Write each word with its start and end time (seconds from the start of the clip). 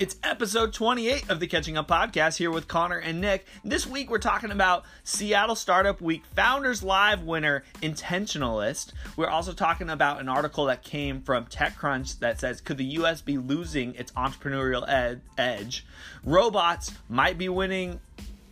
It's 0.00 0.16
episode 0.22 0.72
28 0.72 1.28
of 1.28 1.40
the 1.40 1.46
Catching 1.46 1.76
Up 1.76 1.86
Podcast 1.86 2.38
here 2.38 2.50
with 2.50 2.66
Connor 2.66 2.96
and 2.96 3.20
Nick. 3.20 3.44
This 3.62 3.86
week 3.86 4.08
we're 4.08 4.16
talking 4.16 4.50
about 4.50 4.86
Seattle 5.04 5.54
Startup 5.54 6.00
Week 6.00 6.24
Founders 6.36 6.82
Live 6.82 7.22
winner 7.24 7.64
Intentionalist. 7.82 8.94
We're 9.18 9.28
also 9.28 9.52
talking 9.52 9.90
about 9.90 10.18
an 10.18 10.26
article 10.30 10.64
that 10.64 10.82
came 10.82 11.20
from 11.20 11.44
TechCrunch 11.44 12.20
that 12.20 12.40
says 12.40 12.62
Could 12.62 12.78
the 12.78 12.86
US 12.86 13.20
be 13.20 13.36
losing 13.36 13.94
its 13.94 14.10
entrepreneurial 14.12 14.88
ed- 14.88 15.20
edge? 15.36 15.84
Robots 16.24 16.94
might 17.10 17.36
be 17.36 17.50
winning 17.50 18.00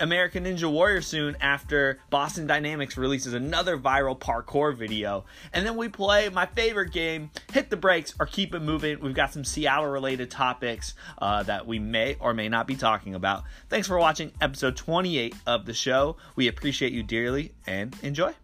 American 0.01 0.45
Ninja 0.45 0.71
Warrior 0.71 1.03
soon 1.03 1.37
after 1.41 1.99
Boston 2.11 2.47
Dynamics 2.47 2.97
releases 2.97 3.33
another 3.33 3.77
viral 3.77 4.19
parkour 4.19 4.77
video. 4.77 5.25
And 5.53 5.67
then 5.67 5.77
we 5.77 5.89
play 5.89 6.29
my 6.29 6.47
favorite 6.47 6.93
game, 6.93 7.31
Hit 7.53 7.71
the 7.71 7.77
Brakes 7.77 8.15
or 8.21 8.27
Keep 8.27 8.55
It 8.55 8.61
Moving. 8.61 9.01
We've 9.01 9.15
got 9.15 9.33
some 9.33 9.45
Seattle 9.45 9.87
related 9.91 10.31
topics 10.31 10.95
uh, 11.19 11.43
that 11.45 11.67
we 11.67 11.79
may 11.79 12.17
or 12.21 12.35
may 12.35 12.49
not 12.49 12.67
be 12.67 12.77
talking 12.77 13.15
about. 13.15 13.45
Thanks 13.69 13.89
for 13.89 13.99
watching 13.99 14.33
episode 14.41 14.77
28 14.77 15.35
of 15.47 15.67
the 15.67 15.75
show. 15.75 16.17
We 16.37 16.49
appreciate 16.49 16.93
you 16.93 17.03
dearly 17.03 17.53
and 17.67 17.97
enjoy. 18.03 18.35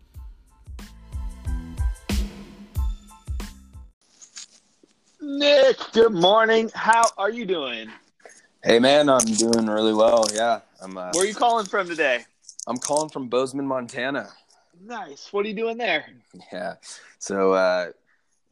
Nick, 5.21 5.79
good 5.93 6.13
morning. 6.13 6.71
How 6.75 7.05
are 7.17 7.31
you 7.31 7.47
doing? 7.47 7.91
Hey 8.65 8.79
man, 8.79 9.11
I'm 9.11 9.27
doing 9.27 9.67
really 9.67 9.93
well. 9.93 10.27
Yeah, 10.33 10.61
I'm. 10.81 10.97
Uh, 10.97 11.11
Where 11.13 11.25
are 11.25 11.27
you 11.27 11.35
calling 11.35 11.67
from 11.67 11.87
today? 11.87 12.25
I'm 12.67 12.79
calling 12.79 13.11
from 13.11 13.29
Bozeman, 13.29 13.67
Montana. 13.67 14.31
Nice. 14.83 15.31
What 15.35 15.45
are 15.45 15.49
you 15.51 15.55
doing 15.55 15.77
there? 15.77 16.07
Yeah, 16.51 16.77
so 17.19 17.53
uh, 17.53 17.89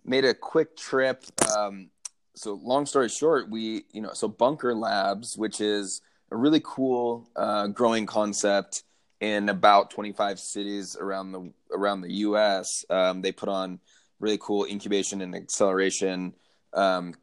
made 0.04 0.26
a 0.26 0.34
quick 0.34 0.76
trip. 0.76 1.24
Um, 1.56 1.88
so 2.34 2.60
long 2.62 2.84
story 2.84 3.08
short, 3.08 3.48
we 3.48 3.86
you 3.92 4.02
know 4.02 4.12
so 4.12 4.28
Bunker 4.28 4.74
Labs, 4.74 5.38
which 5.38 5.62
is 5.62 6.02
a 6.30 6.36
really 6.36 6.60
cool 6.62 7.26
uh, 7.34 7.68
growing 7.68 8.04
concept 8.04 8.82
in 9.22 9.48
about 9.48 9.90
25 9.90 10.38
cities 10.38 10.94
around 10.94 11.32
the 11.32 11.50
around 11.74 12.02
the 12.02 12.12
U.S. 12.12 12.84
Um, 12.90 13.22
they 13.22 13.32
put 13.32 13.48
on 13.48 13.80
really 14.20 14.38
cool 14.38 14.66
incubation 14.66 15.22
and 15.22 15.34
acceleration 15.34 16.34
um, 16.74 17.14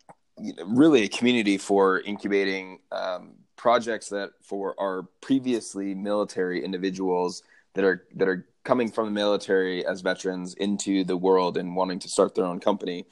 really 0.66 1.04
a 1.04 1.08
community 1.08 1.58
for 1.58 2.00
incubating 2.02 2.80
um, 2.92 3.36
projects 3.56 4.09
that 4.09 4.32
for 4.42 4.76
our 4.80 5.04
previously 5.22 5.94
military 5.94 6.64
individuals 6.64 7.44
that 7.73 7.84
are 7.84 8.06
that 8.16 8.28
are 8.28 8.48
coming 8.64 8.92
from 8.92 9.06
the 9.06 9.12
military 9.12 9.86
as 9.86 10.02
veterans 10.02 10.54
into 10.56 11.04
the 11.04 11.17
world 11.17 11.58
and 11.58 11.76
wanting 11.76 12.00
to 12.00 12.10
start 12.10 12.36
their 12.36 12.45
own 12.45 12.60
company 12.60 13.06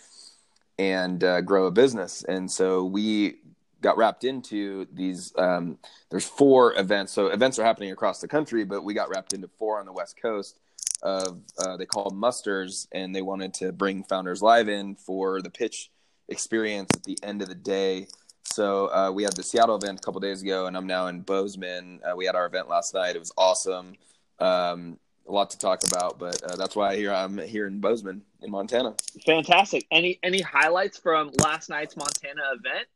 and 0.78 1.24
uh, 1.24 1.42
grow 1.42 1.66
a 1.66 1.72
business. 1.72 2.24
And 2.24 2.50
so 2.50 2.86
we 2.86 3.36
got 3.82 3.98
wrapped 3.98 4.24
into 4.24 4.88
these. 4.94 5.34
Um, 5.38 5.78
there's 6.10 6.26
four 6.26 6.78
events. 6.78 7.12
So 7.14 7.28
events 7.28 7.60
are 7.60 7.64
happening 7.64 7.92
across 7.92 8.20
the 8.20 8.28
country, 8.28 8.64
but 8.64 8.84
we 8.84 8.94
got 8.94 9.10
wrapped 9.10 9.34
into 9.34 9.50
four 9.60 9.80
on 9.80 9.86
the 9.86 9.94
West 9.94 10.20
Coast. 10.22 10.60
Of 11.04 11.42
uh, 11.60 11.78
they 11.78 11.86
call 11.86 12.10
musters, 12.10 12.88
and 12.92 13.16
they 13.16 13.22
wanted 13.22 13.54
to 13.56 13.72
bring 13.72 14.04
Founders 14.06 14.42
Live 14.42 14.68
in 14.68 14.96
for 14.96 15.44
the 15.44 15.52
pitch 15.52 15.92
experience 16.30 16.90
at 16.96 17.04
the 17.04 17.18
end 17.24 17.42
of 17.42 17.50
the 17.50 17.56
day. 17.56 18.08
So 18.44 18.88
uh, 18.88 19.12
we 19.12 19.24
had 19.24 19.34
the 19.34 19.44
Seattle 19.44 19.76
event 19.76 20.00
a 20.00 20.02
couple 20.02 20.20
days 20.20 20.42
ago, 20.42 20.68
and 20.68 20.78
I'm 20.78 20.88
now 20.88 21.08
in 21.08 21.22
Bozeman. 21.22 22.00
Uh, 22.04 22.16
we 22.16 22.26
had 22.26 22.36
our 22.36 22.46
event 22.46 22.70
last 22.70 22.94
night. 22.94 23.16
It 23.16 23.20
was 23.20 23.32
awesome. 23.38 23.96
Um, 24.40 25.00
a 25.28 25.32
lot 25.32 25.50
to 25.50 25.60
talk 25.60 25.84
about, 25.86 26.18
but 26.18 26.42
uh, 26.44 26.56
that's 26.56 26.76
why 26.76 26.96
here 26.96 27.14
I'm 27.14 27.38
here 27.38 27.68
in 27.68 27.80
Bozeman, 27.80 28.22
in 28.42 28.50
Montana. 28.50 28.96
Fantastic. 29.26 29.86
Any 29.92 30.20
any 30.24 30.42
highlights 30.42 30.98
from 30.98 31.32
last 31.44 31.70
night's 31.70 31.98
Montana 31.98 32.42
event? 32.54 32.88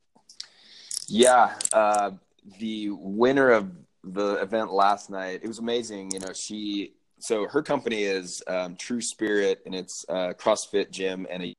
Yeah, 1.08 1.54
uh, 1.74 2.12
the 2.59 2.91
winner 2.91 3.50
of 3.50 3.72
the 4.03 4.36
event 4.36 4.72
last 4.72 5.09
night. 5.09 5.41
It 5.44 5.47
was 5.47 5.59
amazing. 5.59 6.12
You 6.12 6.20
know, 6.20 6.34
she 6.34 6.94
so 7.20 7.47
her 7.47 7.62
company 7.62 8.03
is 8.03 8.41
um, 8.47 8.75
True 8.78 9.02
Spirit, 9.02 9.62
and 9.66 9.75
it's 9.75 10.06
a 10.08 10.34
CrossFit 10.34 10.91
gym 10.91 11.28
and 11.30 11.44
a 11.44 11.53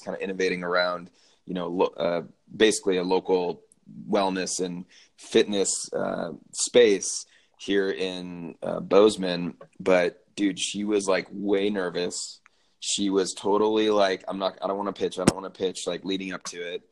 kind 0.00 0.16
of 0.16 0.22
innovating 0.22 0.62
around, 0.62 1.10
you 1.44 1.54
know, 1.54 1.68
lo- 1.68 1.94
uh, 1.96 2.22
basically 2.54 2.96
a 2.96 3.02
local 3.02 3.62
wellness 4.10 4.60
and 4.64 4.84
fitness 5.16 5.90
uh, 5.92 6.32
space 6.52 7.26
here 7.58 7.90
in 7.90 8.54
uh, 8.62 8.80
Bozeman. 8.80 9.54
But 9.80 10.22
dude, 10.36 10.58
she 10.58 10.84
was 10.84 11.08
like 11.08 11.26
way 11.30 11.70
nervous. 11.70 12.40
She 12.80 13.10
was 13.10 13.34
totally 13.34 13.90
like, 13.90 14.24
I'm 14.28 14.38
not, 14.38 14.58
I 14.62 14.66
don't 14.66 14.76
want 14.76 14.94
to 14.94 15.00
pitch. 15.00 15.18
I 15.18 15.24
don't 15.24 15.40
want 15.40 15.52
to 15.52 15.58
pitch 15.58 15.86
like 15.86 16.04
leading 16.04 16.32
up 16.32 16.44
to 16.44 16.58
it. 16.58 16.82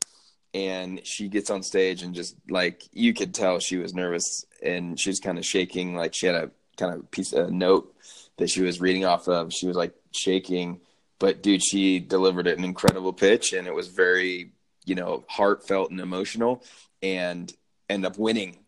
And 0.55 1.05
she 1.05 1.29
gets 1.29 1.51
on 1.51 1.63
stage 1.63 2.03
and 2.03 2.15
just 2.15 2.37
like, 2.49 2.85
you 2.93 3.13
could 3.13 3.35
tell 3.35 3.59
she 3.59 3.77
was 3.77 3.93
nervous 3.93 4.45
and 4.63 4.99
she 4.99 5.11
was 5.11 5.21
kind 5.21 5.37
of 5.37 5.45
shaking. 5.45 5.97
Like 5.97 6.15
she 6.15 6.27
had 6.27 6.37
a 6.37 6.51
kind 6.77 6.95
of 6.95 7.11
piece 7.11 7.33
of 7.33 7.51
note 7.51 7.95
that 8.37 8.51
she 8.51 8.63
was 8.63 8.81
reading 8.81 9.05
off 9.05 9.29
of. 9.29 9.53
She 9.53 9.67
was 9.67 9.77
like 9.77 9.95
shaking 10.13 10.81
but 11.25 11.43
dude, 11.43 11.65
she 11.65 12.01
delivered 12.01 12.47
an 12.47 12.65
incredible 12.65 13.15
pitch, 13.15 13.55
and 13.55 13.67
it 13.67 13.75
was 13.75 13.89
very, 13.89 14.51
you 14.85 14.95
know, 14.95 15.25
heartfelt 15.27 15.91
and 15.91 15.99
emotional, 15.99 16.63
and 17.03 17.51
end 17.89 18.05
up 18.05 18.19
winning. 18.19 18.59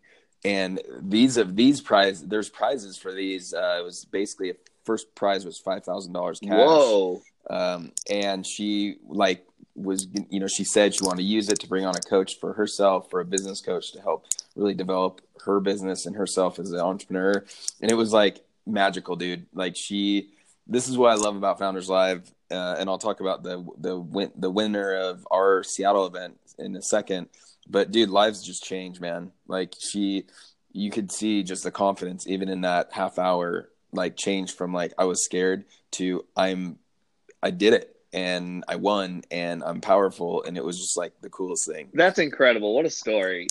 And 0.43 0.81
these 1.03 1.37
of 1.37 1.55
these 1.55 1.83
prize, 1.83 2.23
there's 2.23 2.49
prizes 2.49 2.97
for 2.97 3.13
these. 3.13 3.53
Uh, 3.53 3.77
it 3.79 3.85
was 3.85 4.07
basically 4.07 4.53
a 4.53 4.55
first 4.85 5.15
prize 5.15 5.45
was 5.45 5.59
five 5.59 5.85
thousand 5.85 6.15
dollars 6.15 6.41
cash. 6.41 6.53
Whoa! 6.53 7.21
Um, 7.51 7.93
and 8.09 8.47
she 8.47 8.97
like 9.07 9.47
was 9.75 10.09
you 10.31 10.41
know 10.41 10.49
she 10.49 10.65
said 10.65 10.95
she 10.95 11.05
wanted 11.05 11.25
to 11.25 11.29
use 11.29 11.51
it 11.51 11.61
to 11.61 11.69
bring 11.69 11.85
on 11.85 11.95
a 11.95 12.09
coach 12.09 12.41
for 12.41 12.55
herself 12.55 13.11
for 13.11 13.21
a 13.21 13.27
business 13.27 13.61
coach 13.61 13.93
to 13.93 14.01
help 14.01 14.25
really 14.55 14.73
develop 14.73 15.21
her 15.45 15.61
business 15.61 16.07
and 16.07 16.17
herself 16.17 16.59
as 16.59 16.73
an 16.73 16.81
entrepreneur 16.81 17.45
and 17.83 17.91
it 17.91 17.95
was 17.95 18.15
like 18.15 18.41
magical 18.65 19.15
dude 19.15 19.45
like 19.53 19.77
she 19.77 20.31
this 20.67 20.89
is 20.89 20.97
what 20.97 21.13
i 21.13 21.15
love 21.15 21.37
about 21.37 21.59
founders 21.59 21.91
live 21.91 22.33
uh, 22.51 22.77
and 22.79 22.89
I'll 22.89 22.99
talk 22.99 23.21
about 23.21 23.43
the 23.43 23.67
the 23.79 23.99
win- 23.99 24.33
the 24.37 24.51
winner 24.51 24.95
of 24.95 25.27
our 25.31 25.63
Seattle 25.63 26.07
event 26.07 26.39
in 26.59 26.77
a 26.77 26.83
second. 26.83 27.29
But 27.69 27.91
dude, 27.91 28.11
lives 28.11 28.43
just 28.43 28.65
change, 28.65 29.01
man. 29.01 29.33
Like 29.49 29.75
she, 29.79 30.27
you 30.73 30.91
could 30.91 31.11
see 31.11 31.43
just 31.43 31.65
the 31.65 31.71
confidence 31.71 32.27
even 32.27 32.49
in 32.49 32.61
that 32.61 32.93
half 32.93 33.19
hour, 33.19 33.71
like 33.93 34.17
change 34.17 34.55
from 34.55 34.73
like 34.73 34.93
I 34.99 35.05
was 35.05 35.25
scared 35.25 35.65
to 35.93 36.25
I'm, 36.37 36.79
I 37.43 37.51
did 37.51 37.73
it 37.73 37.97
and 38.13 38.65
I 38.69 38.77
won 38.77 39.23
and 39.31 39.65
I'm 39.65 39.81
powerful 39.81 40.45
and 40.45 40.57
it 40.57 40.65
was 40.65 40.79
just 40.79 40.97
like 40.97 41.21
the 41.21 41.31
coolest 41.31 41.67
thing. 41.67 41.89
That's 41.93 42.19
incredible. 42.19 42.75
What 42.75 42.87
a 42.87 42.91
story. 42.91 43.49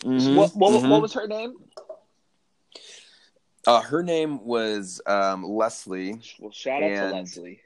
Mm-hmm. 0.00 0.36
What 0.36 0.54
what, 0.54 0.72
mm-hmm. 0.72 0.88
what 0.88 1.02
was 1.02 1.12
her 1.14 1.26
name? 1.26 1.56
Uh, 3.66 3.80
her 3.80 4.04
name 4.04 4.44
was 4.44 5.00
um, 5.06 5.42
Leslie. 5.42 6.20
Well, 6.38 6.52
shout 6.52 6.84
out 6.84 6.90
and... 6.90 7.10
to 7.10 7.16
Leslie 7.16 7.60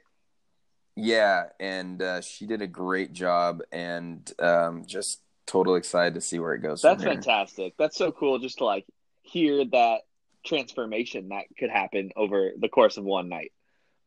yeah, 0.95 1.45
and 1.59 2.01
uh, 2.01 2.21
she 2.21 2.45
did 2.45 2.61
a 2.61 2.67
great 2.67 3.13
job, 3.13 3.61
and 3.71 4.31
um, 4.39 4.85
just 4.85 5.21
totally 5.45 5.79
excited 5.79 6.13
to 6.13 6.21
see 6.21 6.39
where 6.39 6.53
it 6.53 6.59
goes. 6.59 6.81
That's 6.81 7.03
fantastic. 7.03 7.73
That's 7.77 7.97
so 7.97 8.11
cool, 8.11 8.39
just 8.39 8.59
to 8.59 8.65
like 8.65 8.85
hear 9.21 9.65
that 9.65 10.01
transformation 10.45 11.29
that 11.29 11.45
could 11.57 11.69
happen 11.69 12.11
over 12.15 12.51
the 12.57 12.69
course 12.69 12.97
of 12.97 13.05
one 13.05 13.29
night. 13.29 13.51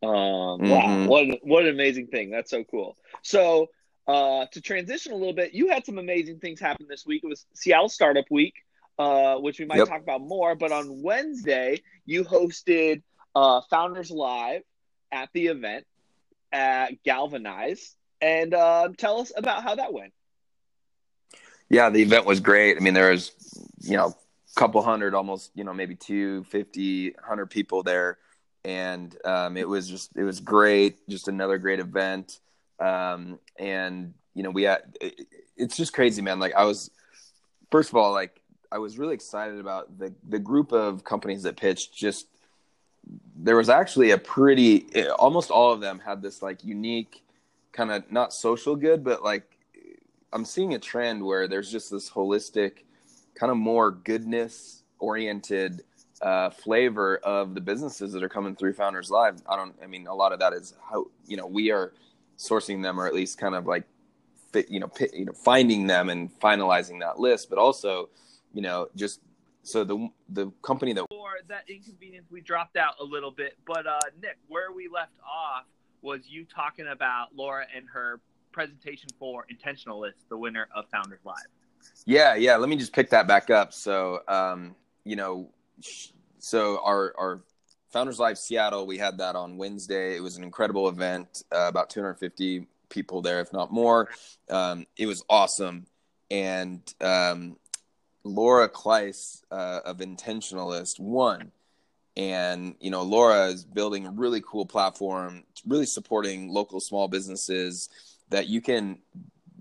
Um, 0.03 0.11
mm-hmm. 0.11 0.71
Wow, 0.71 1.07
what 1.07 1.39
what 1.43 1.65
an 1.65 1.71
amazing 1.71 2.09
thing! 2.09 2.31
That's 2.31 2.51
so 2.51 2.63
cool. 2.65 2.97
So 3.23 3.69
uh, 4.07 4.47
to 4.53 4.61
transition 4.61 5.13
a 5.13 5.17
little 5.17 5.35
bit, 5.35 5.55
you 5.55 5.69
had 5.69 5.85
some 5.85 5.99
amazing 5.99 6.39
things 6.39 6.61
happen 6.61 6.87
this 6.89 7.05
week. 7.05 7.23
It 7.25 7.29
was 7.29 7.47
Seattle 7.55 7.89
Startup 7.89 8.27
Week, 8.31 8.55
uh, 8.99 9.37
which 9.37 9.59
we 9.59 9.65
might 9.65 9.79
yep. 9.79 9.89
talk 9.89 10.03
about 10.03 10.21
more. 10.21 10.55
But 10.55 10.71
on 10.71 11.03
Wednesday, 11.03 11.83
you 12.05 12.23
hosted 12.23 13.03
uh, 13.35 13.63
Founders 13.71 14.11
Live 14.11 14.63
at 15.11 15.31
the 15.33 15.47
event 15.47 15.85
at 16.53 17.03
Galvanize 17.05 17.95
and 18.21 18.55
uh, 18.55 18.89
tell 18.97 19.21
us 19.21 19.33
about 19.37 19.63
how 19.63 19.75
that 19.75 19.93
went. 19.93 20.13
Yeah, 21.69 21.91
the 21.91 22.03
event 22.03 22.27
was 22.27 22.41
great. 22.41 22.77
I 22.77 22.81
mean, 22.81 22.95
there 22.95 23.11
was, 23.11 23.33
you 23.81 23.97
know, 23.97 24.09
a 24.09 24.61
couple 24.61 24.83
hundred, 24.83 25.15
almost, 25.15 25.51
you 25.55 25.65
know, 25.65 25.73
maybe 25.73 25.97
250, 25.97 27.11
100 27.11 27.47
people 27.47 27.83
there. 27.83 28.19
And 28.65 29.17
um, 29.25 29.57
it 29.57 29.69
was 29.69 29.89
just, 29.89 30.17
it 30.17 30.25
was 30.25 30.41
great. 30.41 31.09
Just 31.09 31.29
another 31.29 31.59
great 31.59 31.81
event. 31.81 32.39
Um, 32.79 33.39
and, 33.59 34.15
you 34.35 34.43
know, 34.43 34.51
we 34.51 34.65
had, 34.65 34.97
it, 35.01 35.27
it's 35.57 35.77
just 35.77 35.93
crazy, 35.93 36.23
man. 36.23 36.39
Like, 36.39 36.55
I 36.55 36.65
was, 36.65 36.91
first 37.71 37.91
of 37.91 37.97
all, 37.97 38.13
like, 38.13 38.41
I 38.71 38.79
was 38.79 38.99
really 38.99 39.15
excited 39.15 39.59
about 39.59 39.99
the, 39.99 40.15
the 40.29 40.39
group 40.39 40.73
of 40.73 41.05
companies 41.05 41.45
that 41.45 41.57
pitched 41.57 41.95
just 41.95 42.27
there 43.37 43.57
was 43.57 43.69
actually 43.69 44.11
a 44.11 44.19
pretty 44.19 44.87
almost 45.19 45.51
all 45.51 45.73
of 45.73 45.81
them 45.81 45.99
had 45.99 46.23
this 46.23 46.43
like 46.43 46.65
unique 46.65 47.23
kind 47.73 47.91
of 47.91 48.11
not 48.11 48.33
social 48.33 48.75
good 48.75 49.05
but 49.05 49.23
like 49.23 49.59
i'm 50.33 50.45
seeing 50.45 50.75
a 50.75 50.79
trend 50.79 51.23
where 51.23 51.47
there's 51.47 51.71
just 51.71 51.91
this 51.91 52.11
holistic 52.11 52.85
kind 53.35 53.51
of 53.51 53.57
more 53.57 53.91
goodness 53.91 54.83
oriented 54.99 55.83
uh, 56.23 56.49
flavor 56.49 57.19
of 57.19 57.55
the 57.55 57.61
businesses 57.61 58.11
that 58.13 58.23
are 58.23 58.29
coming 58.29 58.57
through 58.57 58.73
founders 58.73 59.11
live. 59.11 59.43
I 59.47 59.55
don't 59.55 59.75
i 59.83 59.87
mean 59.87 60.07
a 60.07 60.15
lot 60.15 60.33
of 60.33 60.39
that 60.39 60.55
is 60.55 60.73
how 60.91 61.09
you 61.27 61.37
know 61.37 61.47
we 61.47 61.71
are 61.71 61.93
sourcing 62.39 62.83
them 62.83 62.99
or 62.99 63.07
at 63.07 63.13
least 63.13 63.37
kind 63.37 63.55
of 63.55 63.67
like 63.67 63.85
you 64.69 64.81
know, 64.81 64.91
you 65.13 65.25
know, 65.25 65.33
finding 65.33 65.87
them 65.87 66.09
and 66.09 66.31
finalizing 66.41 67.01
that 67.01 67.19
list, 67.19 67.51
but 67.51 67.59
also, 67.59 68.09
you 68.53 68.63
know, 68.63 68.89
just 68.97 69.21
so 69.67 69.85
the 69.85 70.09
the 70.29 70.51
company 70.63 70.93
that 70.93 71.07
for 71.11 71.31
that 71.49 71.69
inconvenience 71.69 72.27
we 72.31 72.41
dropped 72.41 72.77
out 72.77 72.95
a 73.01 73.05
little 73.05 73.31
bit, 73.31 73.57
but 73.67 73.87
uh, 73.87 74.01
Nick, 74.23 74.39
where 74.49 74.73
we 74.73 74.89
left 74.89 75.19
off 75.21 75.65
was 76.03 76.21
you 76.29 76.45
talking 76.45 76.87
about 76.89 77.29
Laura 77.35 77.67
and 77.75 77.87
her 77.93 78.21
presentation 78.53 79.09
for 79.19 79.45
Intentionalist, 79.53 80.15
the 80.29 80.37
winner 80.37 80.69
of 80.75 80.85
Founders 80.91 81.21
Live. 81.25 81.35
Yeah, 82.05 82.35
yeah. 82.37 82.57
Let 82.57 82.69
me 82.69 82.77
just 82.77 82.93
pick 82.93 83.11
that 83.11 83.27
back 83.27 83.51
up. 83.51 83.73
So, 83.73 84.21
um, 84.29 84.77
you 85.05 85.17
know, 85.17 85.51
so 86.39 86.81
our 86.85 87.13
our 87.19 87.41
Founders 87.91 88.19
Live 88.19 88.39
Seattle, 88.39 88.87
we 88.87 88.99
had 88.99 89.19
that 89.19 89.37
on 89.37 89.57
Wednesday. 89.57 90.17
It 90.17 90.23
was 90.23 90.37
an 90.37 90.45
incredible 90.45 90.89
event, 90.89 91.43
uh, 91.53 91.67
about 91.69 91.91
250 91.91 92.67
people 92.89 93.23
there, 93.23 93.41
if 93.41 93.53
not 93.53 93.73
more. 93.73 94.09
Um, 94.49 94.87
it 94.97 95.07
was 95.07 95.25
awesome. 95.29 95.87
And 96.31 96.83
um, 97.01 97.57
Laura 98.27 98.69
Clise 98.69 99.43
uh, 99.51 99.81
of 99.85 99.99
Intentionalist 99.99 101.01
won. 101.01 101.53
And, 102.17 102.75
you 102.81 102.91
know, 102.91 103.03
Laura 103.03 103.49
is 103.49 103.65
building 103.65 104.07
a 104.07 104.11
really 104.11 104.43
cool 104.47 104.65
platform, 104.65 105.45
really 105.67 105.87
supporting 105.87 106.49
local 106.49 106.81
small 106.81 107.09
businesses 107.09 107.91
that 108.31 108.49
you 108.49 108.61
can 108.61 108.99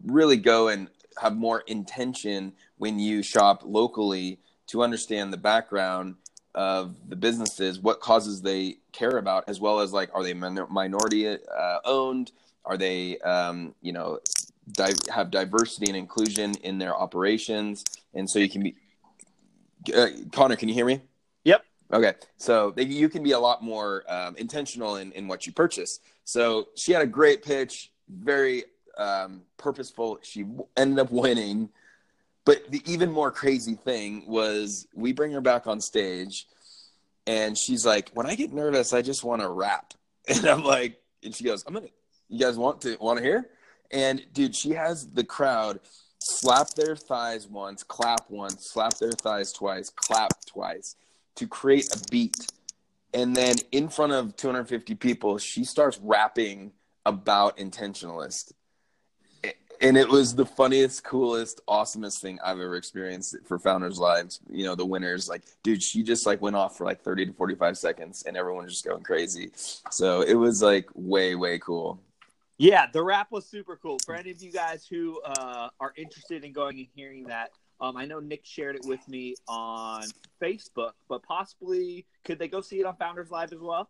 really 0.05 0.37
go 0.37 0.69
and 0.69 0.87
have 1.21 1.35
more 1.35 1.61
intention 1.67 2.53
when 2.77 2.97
you 2.99 3.21
shop 3.21 3.61
locally 3.65 4.39
to 4.67 4.83
understand 4.83 5.31
the 5.31 5.37
background 5.37 6.15
of 6.55 6.95
the 7.09 7.15
businesses, 7.15 7.79
what 7.79 7.99
causes 7.99 8.41
they 8.41 8.77
care 8.93 9.17
about, 9.17 9.43
as 9.47 9.59
well 9.59 9.81
as 9.81 9.91
like, 9.91 10.09
are 10.13 10.23
they 10.23 10.33
minority 10.33 11.27
uh, 11.27 11.79
owned? 11.83 12.31
Are 12.63 12.77
they, 12.77 13.19
um, 13.19 13.75
you 13.81 13.91
know, 13.91 14.19
di- 14.71 14.93
have 15.13 15.31
diversity 15.31 15.87
and 15.87 15.95
inclusion 15.95 16.55
in 16.63 16.77
their 16.77 16.95
operations? 16.95 17.83
And 18.13 18.29
so 18.29 18.39
you 18.39 18.49
can 18.49 18.63
be, 18.63 18.75
uh, 19.95 20.07
Connor, 20.31 20.55
can 20.55 20.69
you 20.69 20.75
hear 20.75 20.85
me? 20.85 21.01
Yep. 21.43 21.63
Okay. 21.93 22.13
So 22.37 22.71
they, 22.71 22.83
you 22.83 23.09
can 23.09 23.23
be 23.23 23.31
a 23.31 23.39
lot 23.39 23.63
more 23.63 24.03
um, 24.07 24.35
intentional 24.37 24.97
in, 24.97 25.11
in 25.13 25.27
what 25.27 25.45
you 25.45 25.53
purchase. 25.53 25.99
So 26.23 26.69
she 26.75 26.91
had 26.91 27.01
a 27.01 27.07
great 27.07 27.43
pitch, 27.43 27.91
very 28.09 28.63
um, 28.97 29.41
purposeful. 29.57 30.19
She 30.21 30.45
ended 30.75 30.99
up 30.99 31.11
winning 31.11 31.69
but 32.45 32.71
the 32.71 32.81
even 32.85 33.11
more 33.11 33.31
crazy 33.31 33.73
thing 33.73 34.23
was 34.27 34.87
we 34.93 35.11
bring 35.11 35.31
her 35.31 35.41
back 35.41 35.65
on 35.65 35.81
stage 35.81 36.47
and 37.27 37.57
she's 37.57 37.85
like, 37.85 38.11
when 38.13 38.27
I 38.27 38.35
get 38.35 38.53
nervous, 38.53 38.93
I 38.93 39.01
just 39.01 39.23
want 39.23 39.41
to 39.41 39.49
rap. 39.49 39.93
And 40.27 40.43
I'm 40.47 40.63
like, 40.63 40.99
and 41.21 41.35
she 41.35 41.43
goes, 41.43 41.63
I'm 41.67 41.75
gonna 41.75 41.85
you 42.29 42.39
guys 42.39 42.57
want 42.57 42.81
to 42.81 42.97
want 42.99 43.19
to 43.19 43.23
hear? 43.23 43.47
And 43.91 44.25
dude, 44.33 44.55
she 44.55 44.71
has 44.71 45.07
the 45.07 45.23
crowd 45.23 45.79
slap 46.19 46.69
their 46.69 46.95
thighs 46.95 47.47
once, 47.47 47.83
clap 47.83 48.29
once, 48.29 48.71
slap 48.71 48.97
their 48.97 49.11
thighs 49.11 49.51
twice, 49.51 49.89
clap 49.89 50.31
twice 50.45 50.95
to 51.35 51.47
create 51.47 51.87
a 51.95 51.99
beat. 52.09 52.47
And 53.13 53.35
then 53.35 53.55
in 53.71 53.89
front 53.89 54.11
of 54.11 54.35
250 54.35 54.95
people, 54.95 55.37
she 55.37 55.63
starts 55.63 55.99
rapping 56.01 56.71
about 57.05 57.57
intentionalist 57.57 58.53
and 59.81 59.97
it 59.97 60.09
was 60.09 60.35
the 60.35 60.45
funniest, 60.45 61.03
coolest, 61.03 61.61
awesomest 61.67 62.21
thing 62.21 62.39
I've 62.43 62.59
ever 62.59 62.75
experienced 62.75 63.35
for 63.45 63.59
Founders 63.59 63.99
Lives. 63.99 64.39
You 64.49 64.65
know, 64.65 64.75
the 64.75 64.85
winners, 64.85 65.27
like, 65.27 65.43
dude, 65.63 65.83
she 65.83 66.03
just 66.03 66.25
like 66.25 66.41
went 66.41 66.55
off 66.55 66.77
for 66.77 66.85
like 66.85 67.01
30 67.01 67.27
to 67.27 67.33
45 67.33 67.77
seconds 67.77 68.23
and 68.25 68.37
everyone 68.37 68.65
was 68.65 68.73
just 68.73 68.85
going 68.85 69.03
crazy. 69.03 69.51
So 69.91 70.21
it 70.21 70.35
was 70.35 70.61
like 70.61 70.89
way, 70.93 71.35
way 71.35 71.59
cool. 71.59 71.99
Yeah, 72.57 72.85
the 72.91 73.03
rap 73.03 73.31
was 73.31 73.45
super 73.45 73.75
cool. 73.75 73.97
For 74.05 74.15
any 74.15 74.31
of 74.31 74.41
you 74.41 74.51
guys 74.51 74.87
who 74.89 75.21
uh, 75.21 75.69
are 75.79 75.93
interested 75.97 76.45
in 76.45 76.53
going 76.53 76.77
and 76.77 76.87
hearing 76.95 77.25
that, 77.25 77.51
um, 77.81 77.97
I 77.97 78.05
know 78.05 78.19
Nick 78.19 78.45
shared 78.45 78.77
it 78.77 78.85
with 78.85 79.05
me 79.07 79.35
on 79.47 80.03
Facebook, 80.41 80.91
but 81.09 81.21
possibly 81.23 82.05
could 82.23 82.39
they 82.39 82.47
go 82.47 82.61
see 82.61 82.79
it 82.79 82.85
on 82.85 82.95
Founders 82.95 83.29
Live 83.29 83.51
as 83.51 83.59
well? 83.59 83.89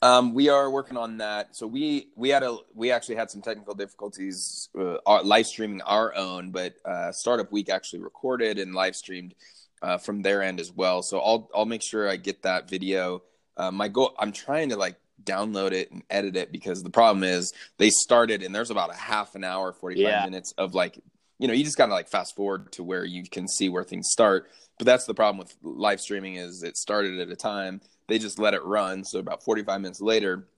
Um, 0.00 0.32
we 0.32 0.48
are 0.48 0.70
working 0.70 0.96
on 0.96 1.18
that. 1.18 1.54
So 1.54 1.66
we 1.66 2.08
we 2.16 2.30
had 2.30 2.42
a 2.42 2.56
we 2.74 2.90
actually 2.90 3.16
had 3.16 3.30
some 3.30 3.42
technical 3.42 3.74
difficulties 3.74 4.70
uh, 4.78 5.22
live 5.22 5.46
streaming 5.46 5.82
our 5.82 6.14
own, 6.14 6.50
but 6.50 6.76
uh, 6.84 7.12
Startup 7.12 7.50
Week 7.52 7.68
actually 7.68 8.00
recorded 8.00 8.58
and 8.58 8.74
live 8.74 8.96
streamed 8.96 9.34
uh, 9.82 9.98
from 9.98 10.22
their 10.22 10.42
end 10.42 10.60
as 10.60 10.72
well. 10.72 11.02
So 11.02 11.18
I'll 11.18 11.50
I'll 11.54 11.66
make 11.66 11.82
sure 11.82 12.08
I 12.08 12.16
get 12.16 12.42
that 12.42 12.70
video. 12.70 13.22
Uh, 13.56 13.72
my 13.72 13.88
goal 13.88 14.14
I'm 14.18 14.32
trying 14.32 14.68
to 14.70 14.76
like 14.76 14.96
download 15.24 15.72
it 15.72 15.90
and 15.90 16.02
edit 16.10 16.36
it 16.36 16.52
because 16.52 16.82
the 16.82 16.90
problem 16.90 17.24
is 17.24 17.52
they 17.76 17.90
started 17.90 18.42
and 18.42 18.54
there's 18.54 18.70
about 18.70 18.90
a 18.90 18.96
half 18.96 19.34
an 19.34 19.44
hour 19.44 19.72
45 19.72 20.00
yeah. 20.00 20.24
minutes 20.24 20.54
of 20.58 20.74
like 20.74 20.98
you 21.38 21.48
know 21.48 21.54
you 21.54 21.64
just 21.64 21.76
gotta 21.76 21.92
like 21.92 22.08
fast 22.08 22.36
forward 22.36 22.70
to 22.72 22.82
where 22.82 23.04
you 23.04 23.24
can 23.28 23.48
see 23.48 23.68
where 23.68 23.84
things 23.84 24.08
start 24.10 24.48
but 24.78 24.86
that's 24.86 25.06
the 25.06 25.14
problem 25.14 25.38
with 25.38 25.54
live 25.62 26.00
streaming 26.00 26.36
is 26.36 26.62
it 26.62 26.76
started 26.76 27.18
at 27.18 27.28
a 27.28 27.36
time 27.36 27.80
they 28.08 28.18
just 28.18 28.38
let 28.38 28.54
it 28.54 28.64
run. 28.64 29.04
So 29.04 29.20
about 29.20 29.44
45 29.44 29.80
minutes 29.80 30.00
later, 30.00 30.48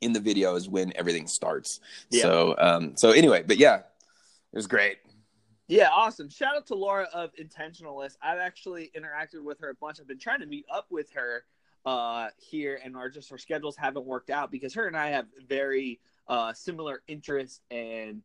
in 0.00 0.12
the 0.12 0.20
video 0.20 0.54
is 0.54 0.68
when 0.68 0.92
everything 0.96 1.26
starts. 1.26 1.80
Yeah. 2.10 2.22
So 2.22 2.54
um, 2.58 2.94
so 2.96 3.10
anyway, 3.10 3.42
but 3.46 3.56
yeah, 3.56 3.76
it 3.76 4.56
was 4.56 4.66
great. 4.66 4.98
Yeah, 5.66 5.88
awesome. 5.92 6.30
Shout 6.30 6.56
out 6.56 6.66
to 6.68 6.74
Laura 6.74 7.08
of 7.12 7.30
Intentionalist. 7.34 8.16
I've 8.22 8.38
actually 8.38 8.90
interacted 8.96 9.42
with 9.42 9.60
her 9.60 9.70
a 9.70 9.74
bunch. 9.74 10.00
I've 10.00 10.08
been 10.08 10.18
trying 10.18 10.40
to 10.40 10.46
meet 10.46 10.66
up 10.72 10.86
with 10.90 11.12
her 11.12 11.44
uh, 11.84 12.28
here, 12.36 12.80
and 12.84 12.96
our 12.96 13.08
just 13.08 13.30
our 13.32 13.38
schedules 13.38 13.76
haven't 13.76 14.06
worked 14.06 14.30
out 14.30 14.50
because 14.50 14.74
her 14.74 14.86
and 14.86 14.96
I 14.96 15.10
have 15.10 15.26
very 15.46 16.00
uh, 16.28 16.52
similar 16.52 17.02
interests 17.08 17.60
and 17.70 18.22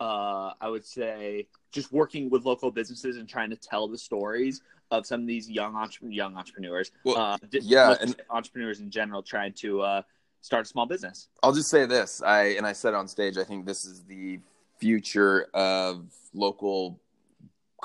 uh, 0.00 0.52
I 0.60 0.68
would 0.68 0.84
say 0.84 1.48
just 1.72 1.92
working 1.92 2.28
with 2.30 2.44
local 2.44 2.70
businesses 2.70 3.16
and 3.16 3.28
trying 3.28 3.50
to 3.50 3.56
tell 3.56 3.88
the 3.88 3.98
stories 3.98 4.60
of 4.90 5.06
some 5.06 5.22
of 5.22 5.26
these 5.26 5.50
young 5.50 5.74
entre- 5.74 6.10
young 6.10 6.36
entrepreneurs. 6.36 6.90
Well, 7.04 7.16
uh, 7.16 7.38
yeah, 7.50 7.96
and 8.00 8.14
entrepreneurs 8.30 8.80
in 8.80 8.90
general 8.90 9.22
trying 9.22 9.54
to 9.54 9.80
uh, 9.80 10.02
start 10.40 10.66
a 10.66 10.68
small 10.68 10.86
business. 10.86 11.28
I'll 11.42 11.52
just 11.52 11.70
say 11.70 11.86
this: 11.86 12.22
I 12.22 12.56
and 12.56 12.66
I 12.66 12.72
said 12.72 12.94
on 12.94 13.08
stage, 13.08 13.38
I 13.38 13.44
think 13.44 13.66
this 13.66 13.84
is 13.84 14.04
the 14.04 14.38
future 14.78 15.48
of 15.54 16.04
local 16.34 17.00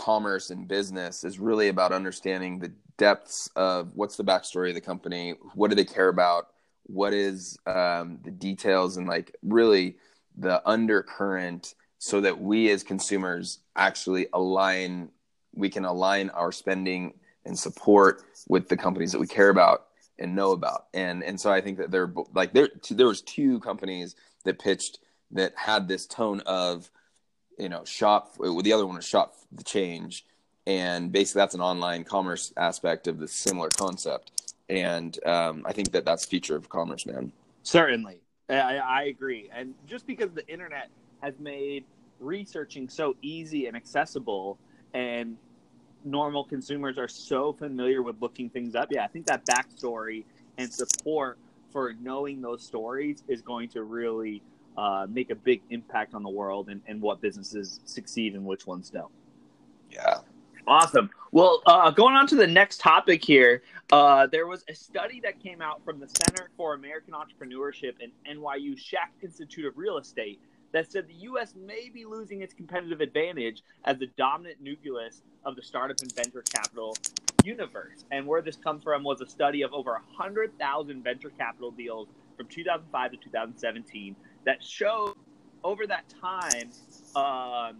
commerce 0.01 0.49
and 0.49 0.67
business 0.67 1.23
is 1.23 1.39
really 1.39 1.67
about 1.67 1.91
understanding 1.91 2.57
the 2.57 2.71
depths 2.97 3.49
of 3.55 3.91
what's 3.93 4.17
the 4.17 4.23
backstory 4.23 4.69
of 4.69 4.75
the 4.75 4.81
company, 4.81 5.35
what 5.53 5.69
do 5.69 5.75
they 5.75 5.85
care 5.85 6.09
about, 6.09 6.47
what 6.87 7.13
is 7.13 7.57
um, 7.67 8.17
the 8.23 8.31
details, 8.31 8.97
and 8.97 9.07
like 9.07 9.35
really 9.43 9.95
the 10.35 10.67
undercurrent, 10.67 11.75
so 11.99 12.19
that 12.19 12.41
we 12.41 12.71
as 12.71 12.81
consumers 12.83 13.59
actually 13.75 14.25
align 14.33 15.09
we 15.53 15.69
can 15.69 15.85
align 15.85 16.29
our 16.31 16.51
spending 16.51 17.13
and 17.45 17.57
support 17.59 18.23
with 18.47 18.69
the 18.69 18.77
companies 18.77 19.11
that 19.11 19.19
we 19.19 19.27
care 19.27 19.49
about 19.49 19.87
and 20.17 20.35
know 20.35 20.51
about. 20.51 20.87
And 20.95 21.23
and 21.23 21.39
so 21.39 21.51
I 21.51 21.61
think 21.61 21.77
that 21.77 21.91
there 21.91 22.11
like 22.33 22.53
there 22.53 22.69
there 22.89 23.07
was 23.07 23.21
two 23.21 23.59
companies 23.59 24.15
that 24.45 24.57
pitched 24.57 24.97
that 25.31 25.53
had 25.55 25.87
this 25.87 26.07
tone 26.07 26.39
of 26.41 26.89
you 27.61 27.69
know 27.69 27.85
shop 27.85 28.35
the 28.37 28.73
other 28.73 28.85
one 28.85 28.95
was 28.95 29.05
shop 29.05 29.35
the 29.51 29.63
change. 29.63 30.25
And 30.67 31.11
basically 31.11 31.39
that's 31.39 31.55
an 31.55 31.61
online 31.61 32.03
commerce 32.03 32.53
aspect 32.55 33.07
of 33.07 33.19
the 33.19 33.27
similar 33.27 33.69
concept. 33.69 34.53
And 34.69 35.17
um, 35.25 35.63
i 35.65 35.71
think 35.73 35.91
that 35.91 36.05
that's 36.05 36.25
future 36.25 36.55
of 36.55 36.69
commerce 36.69 37.05
man. 37.05 37.31
Certainly. 37.63 38.21
I, 38.49 38.77
I 38.77 39.03
agree. 39.03 39.49
And 39.55 39.73
just 39.87 40.05
because 40.05 40.31
the 40.31 40.45
internet 40.47 40.89
has 41.21 41.39
made 41.39 41.85
researching 42.19 42.89
so 42.89 43.15
easy 43.21 43.67
and 43.67 43.75
accessible 43.75 44.57
and 44.93 45.37
normal 46.03 46.43
consumers 46.43 46.97
are 46.97 47.07
so 47.07 47.53
familiar 47.53 48.01
with 48.01 48.15
looking 48.21 48.49
things 48.49 48.75
up. 48.75 48.89
Yeah, 48.91 49.03
I 49.03 49.07
think 49.07 49.25
that 49.27 49.45
backstory 49.45 50.25
and 50.57 50.71
support 50.71 51.37
for 51.71 51.93
knowing 52.01 52.41
those 52.41 52.63
stories 52.63 53.23
is 53.27 53.41
going 53.41 53.69
to 53.69 53.83
really 53.83 54.41
uh, 54.77 55.07
make 55.09 55.29
a 55.29 55.35
big 55.35 55.61
impact 55.69 56.13
on 56.13 56.23
the 56.23 56.29
world 56.29 56.69
and, 56.69 56.81
and 56.87 57.01
what 57.01 57.21
businesses 57.21 57.79
succeed 57.85 58.33
and 58.33 58.45
which 58.45 58.65
ones 58.67 58.89
don't. 58.89 59.11
Yeah. 59.89 60.19
Awesome. 60.67 61.09
Well, 61.31 61.61
uh, 61.65 61.91
going 61.91 62.15
on 62.15 62.27
to 62.27 62.35
the 62.35 62.47
next 62.47 62.79
topic 62.79 63.23
here, 63.23 63.63
uh, 63.91 64.27
there 64.27 64.47
was 64.47 64.63
a 64.69 64.75
study 64.75 65.19
that 65.21 65.41
came 65.41 65.61
out 65.61 65.83
from 65.83 65.99
the 65.99 66.07
Center 66.07 66.49
for 66.55 66.73
American 66.73 67.13
Entrepreneurship 67.13 67.93
and 68.01 68.11
NYU 68.29 68.75
Schack 68.75 69.09
Institute 69.21 69.65
of 69.65 69.77
Real 69.77 69.97
Estate 69.97 70.39
that 70.71 70.91
said 70.91 71.07
the 71.07 71.13
U.S. 71.25 71.53
may 71.55 71.89
be 71.89 72.05
losing 72.05 72.41
its 72.41 72.53
competitive 72.53 73.01
advantage 73.01 73.63
as 73.85 73.97
the 73.97 74.07
dominant 74.17 74.61
nucleus 74.61 75.21
of 75.43 75.55
the 75.55 75.61
startup 75.61 75.99
and 76.01 76.13
venture 76.13 76.43
capital 76.43 76.95
universe. 77.43 78.05
And 78.11 78.25
where 78.25 78.41
this 78.41 78.55
comes 78.55 78.83
from 78.83 79.03
was 79.03 79.21
a 79.21 79.27
study 79.27 79.63
of 79.63 79.73
over 79.73 79.91
100,000 79.91 81.03
venture 81.03 81.31
capital 81.37 81.71
deals 81.71 82.07
from 82.37 82.47
2005 82.47 83.11
to 83.11 83.17
2017 83.17 84.15
that 84.45 84.63
showed 84.63 85.15
over 85.63 85.85
that 85.87 86.05
time, 86.21 86.71
um, 87.15 87.77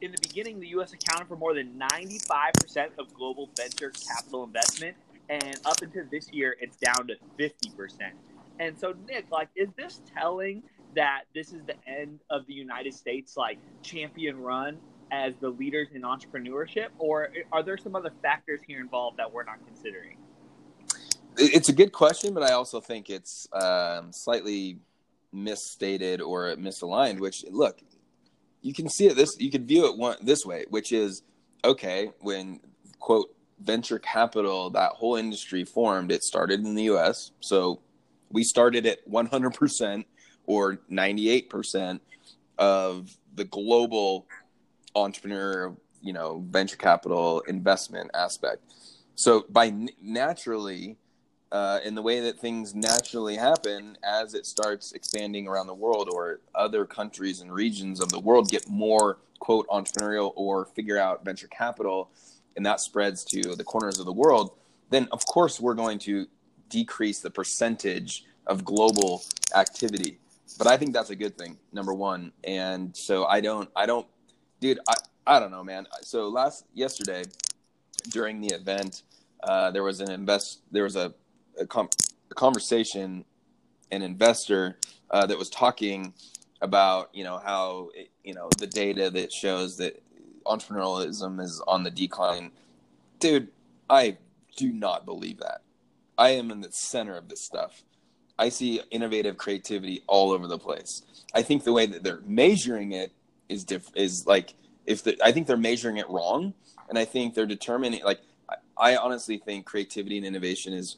in 0.00 0.12
the 0.12 0.18
beginning, 0.22 0.60
the 0.60 0.68
U.S. 0.68 0.92
accounted 0.92 1.28
for 1.28 1.36
more 1.36 1.54
than 1.54 1.78
95% 1.78 2.90
of 2.98 3.12
global 3.12 3.50
venture 3.56 3.90
capital 3.90 4.44
investment. 4.44 4.96
And 5.28 5.58
up 5.64 5.82
until 5.82 6.04
this 6.10 6.30
year, 6.32 6.56
it's 6.60 6.76
down 6.76 7.08
to 7.08 7.14
50%. 7.38 8.10
And 8.60 8.78
so, 8.78 8.94
Nick, 9.08 9.26
like, 9.30 9.48
is 9.56 9.68
this 9.76 10.00
telling 10.14 10.62
that 10.94 11.22
this 11.34 11.52
is 11.52 11.62
the 11.66 11.74
end 11.88 12.20
of 12.30 12.46
the 12.46 12.52
United 12.52 12.94
States 12.94 13.36
like 13.36 13.58
champion 13.82 14.38
run 14.40 14.78
as 15.10 15.34
the 15.40 15.48
leaders 15.48 15.88
in 15.92 16.02
entrepreneurship, 16.02 16.88
or 16.98 17.28
are 17.52 17.62
there 17.62 17.76
some 17.76 17.94
other 17.94 18.12
factors 18.22 18.60
here 18.66 18.80
involved 18.80 19.16
that 19.18 19.32
we're 19.32 19.44
not 19.44 19.58
considering? 19.66 20.16
It's 21.36 21.68
a 21.68 21.72
good 21.72 21.92
question, 21.92 22.32
but 22.32 22.42
I 22.42 22.52
also 22.52 22.80
think 22.80 23.10
it's 23.10 23.48
um, 23.52 24.12
slightly 24.12 24.78
misstated 25.34 26.20
or 26.20 26.54
misaligned. 26.56 27.20
Which 27.20 27.44
look, 27.50 27.80
you 28.62 28.72
can 28.72 28.88
see 28.88 29.06
it 29.06 29.16
this, 29.16 29.36
you 29.38 29.50
can 29.50 29.66
view 29.66 29.86
it 29.86 29.98
one 29.98 30.16
this 30.22 30.46
way, 30.46 30.64
which 30.70 30.92
is 30.92 31.22
okay 31.64 32.10
when 32.20 32.60
quote 32.98 33.34
venture 33.60 33.98
capital 33.98 34.70
that 34.70 34.92
whole 34.92 35.16
industry 35.16 35.64
formed. 35.64 36.10
It 36.10 36.22
started 36.22 36.60
in 36.60 36.74
the 36.74 36.84
U.S., 36.84 37.32
so 37.40 37.80
we 38.30 38.42
started 38.42 38.86
at 38.86 38.98
100 39.06 39.50
percent 39.54 40.06
or 40.46 40.80
98 40.88 41.50
percent 41.50 42.02
of 42.58 43.16
the 43.34 43.44
global 43.44 44.26
entrepreneur, 44.94 45.76
you 46.00 46.12
know, 46.12 46.44
venture 46.48 46.76
capital 46.76 47.40
investment 47.48 48.10
aspect. 48.14 48.62
So 49.14 49.44
by 49.48 49.72
naturally, 50.00 50.96
uh, 51.54 51.78
in 51.84 51.94
the 51.94 52.02
way 52.02 52.20
that 52.20 52.38
things 52.38 52.74
naturally 52.74 53.36
happen 53.36 53.96
as 54.02 54.34
it 54.34 54.44
starts 54.44 54.92
expanding 54.92 55.46
around 55.46 55.66
the 55.68 55.74
world 55.74 56.08
or 56.12 56.40
other 56.54 56.84
countries 56.84 57.40
and 57.40 57.52
regions 57.52 58.00
of 58.00 58.10
the 58.10 58.20
world 58.20 58.50
get 58.50 58.68
more 58.68 59.18
quote 59.38 59.66
entrepreneurial 59.68 60.32
or 60.36 60.66
figure 60.66 60.98
out 60.98 61.24
venture 61.24 61.48
capital 61.48 62.10
and 62.56 62.66
that 62.66 62.80
spreads 62.80 63.24
to 63.24 63.54
the 63.54 63.64
corners 63.64 63.98
of 63.98 64.06
the 64.06 64.12
world 64.12 64.50
then 64.90 65.08
of 65.12 65.24
course 65.26 65.60
we're 65.60 65.74
going 65.74 65.98
to 65.98 66.26
decrease 66.68 67.20
the 67.20 67.30
percentage 67.30 68.24
of 68.46 68.64
global 68.64 69.22
activity 69.54 70.18
but 70.58 70.66
i 70.66 70.76
think 70.76 70.92
that's 70.92 71.10
a 71.10 71.16
good 71.16 71.38
thing 71.38 71.56
number 71.72 71.94
one 71.94 72.32
and 72.44 72.96
so 72.96 73.26
i 73.26 73.40
don't 73.40 73.70
i 73.76 73.86
don't 73.86 74.06
dude, 74.64 74.80
I, 74.88 74.94
I 75.26 75.40
don't 75.40 75.50
know, 75.50 75.62
man. 75.62 75.86
So 76.00 76.28
last 76.28 76.64
yesterday 76.72 77.24
during 78.10 78.40
the 78.40 78.54
event, 78.54 79.02
uh, 79.42 79.70
there 79.72 79.82
was 79.82 80.00
an 80.00 80.10
invest, 80.10 80.62
there 80.72 80.84
was 80.84 80.96
a, 80.96 81.12
a, 81.58 81.66
com- 81.66 81.90
a 82.30 82.34
conversation, 82.34 83.24
an 83.90 84.02
investor 84.02 84.76
uh, 85.10 85.26
that 85.26 85.38
was 85.38 85.50
talking 85.50 86.14
about 86.60 87.10
you 87.12 87.24
know 87.24 87.38
how 87.44 87.90
it, 87.94 88.10
you 88.22 88.32
know 88.32 88.48
the 88.58 88.66
data 88.66 89.10
that 89.10 89.32
shows 89.32 89.76
that 89.76 90.02
entrepreneurialism 90.46 91.40
is 91.40 91.62
on 91.66 91.82
the 91.82 91.90
decline. 91.90 92.50
Dude, 93.18 93.48
I 93.88 94.16
do 94.56 94.72
not 94.72 95.04
believe 95.04 95.38
that. 95.38 95.62
I 96.16 96.30
am 96.30 96.50
in 96.50 96.60
the 96.60 96.72
center 96.72 97.16
of 97.16 97.28
this 97.28 97.40
stuff. 97.40 97.82
I 98.38 98.48
see 98.48 98.80
innovative 98.90 99.36
creativity 99.36 100.02
all 100.06 100.32
over 100.32 100.46
the 100.46 100.58
place. 100.58 101.02
I 101.34 101.42
think 101.42 101.64
the 101.64 101.72
way 101.72 101.86
that 101.86 102.02
they're 102.02 102.22
measuring 102.26 102.92
it 102.92 103.12
is 103.48 103.64
diff- 103.64 103.92
is 103.94 104.26
like 104.26 104.54
if 104.86 105.02
the, 105.02 105.16
I 105.24 105.32
think 105.32 105.46
they're 105.46 105.56
measuring 105.56 105.98
it 105.98 106.08
wrong, 106.08 106.54
and 106.88 106.98
I 106.98 107.04
think 107.04 107.34
they're 107.34 107.46
determining 107.46 108.02
like 108.04 108.20
I, 108.48 108.56
I 108.76 108.96
honestly 108.96 109.38
think 109.38 109.66
creativity 109.66 110.16
and 110.16 110.26
innovation 110.26 110.72
is 110.72 110.96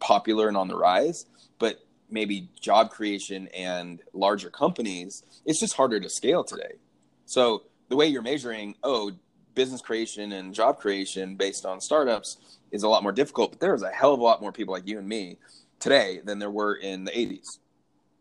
popular 0.00 0.48
and 0.48 0.56
on 0.56 0.68
the 0.68 0.76
rise, 0.76 1.26
but 1.58 1.80
maybe 2.10 2.48
job 2.60 2.90
creation 2.90 3.48
and 3.48 4.02
larger 4.12 4.50
companies, 4.50 5.22
it's 5.44 5.60
just 5.60 5.74
harder 5.74 6.00
to 6.00 6.08
scale 6.08 6.44
today. 6.44 6.74
So 7.24 7.64
the 7.88 7.96
way 7.96 8.06
you're 8.06 8.22
measuring, 8.22 8.76
oh, 8.82 9.12
business 9.54 9.80
creation 9.80 10.32
and 10.32 10.54
job 10.54 10.78
creation 10.78 11.34
based 11.34 11.64
on 11.64 11.80
startups 11.80 12.58
is 12.70 12.82
a 12.82 12.88
lot 12.88 13.02
more 13.02 13.12
difficult. 13.12 13.52
But 13.52 13.60
there's 13.60 13.82
a 13.82 13.90
hell 13.90 14.14
of 14.14 14.20
a 14.20 14.22
lot 14.22 14.40
more 14.40 14.52
people 14.52 14.74
like 14.74 14.86
you 14.86 14.98
and 14.98 15.08
me 15.08 15.38
today 15.80 16.20
than 16.24 16.38
there 16.38 16.50
were 16.50 16.74
in 16.74 17.04
the 17.04 17.10
80s, 17.10 17.58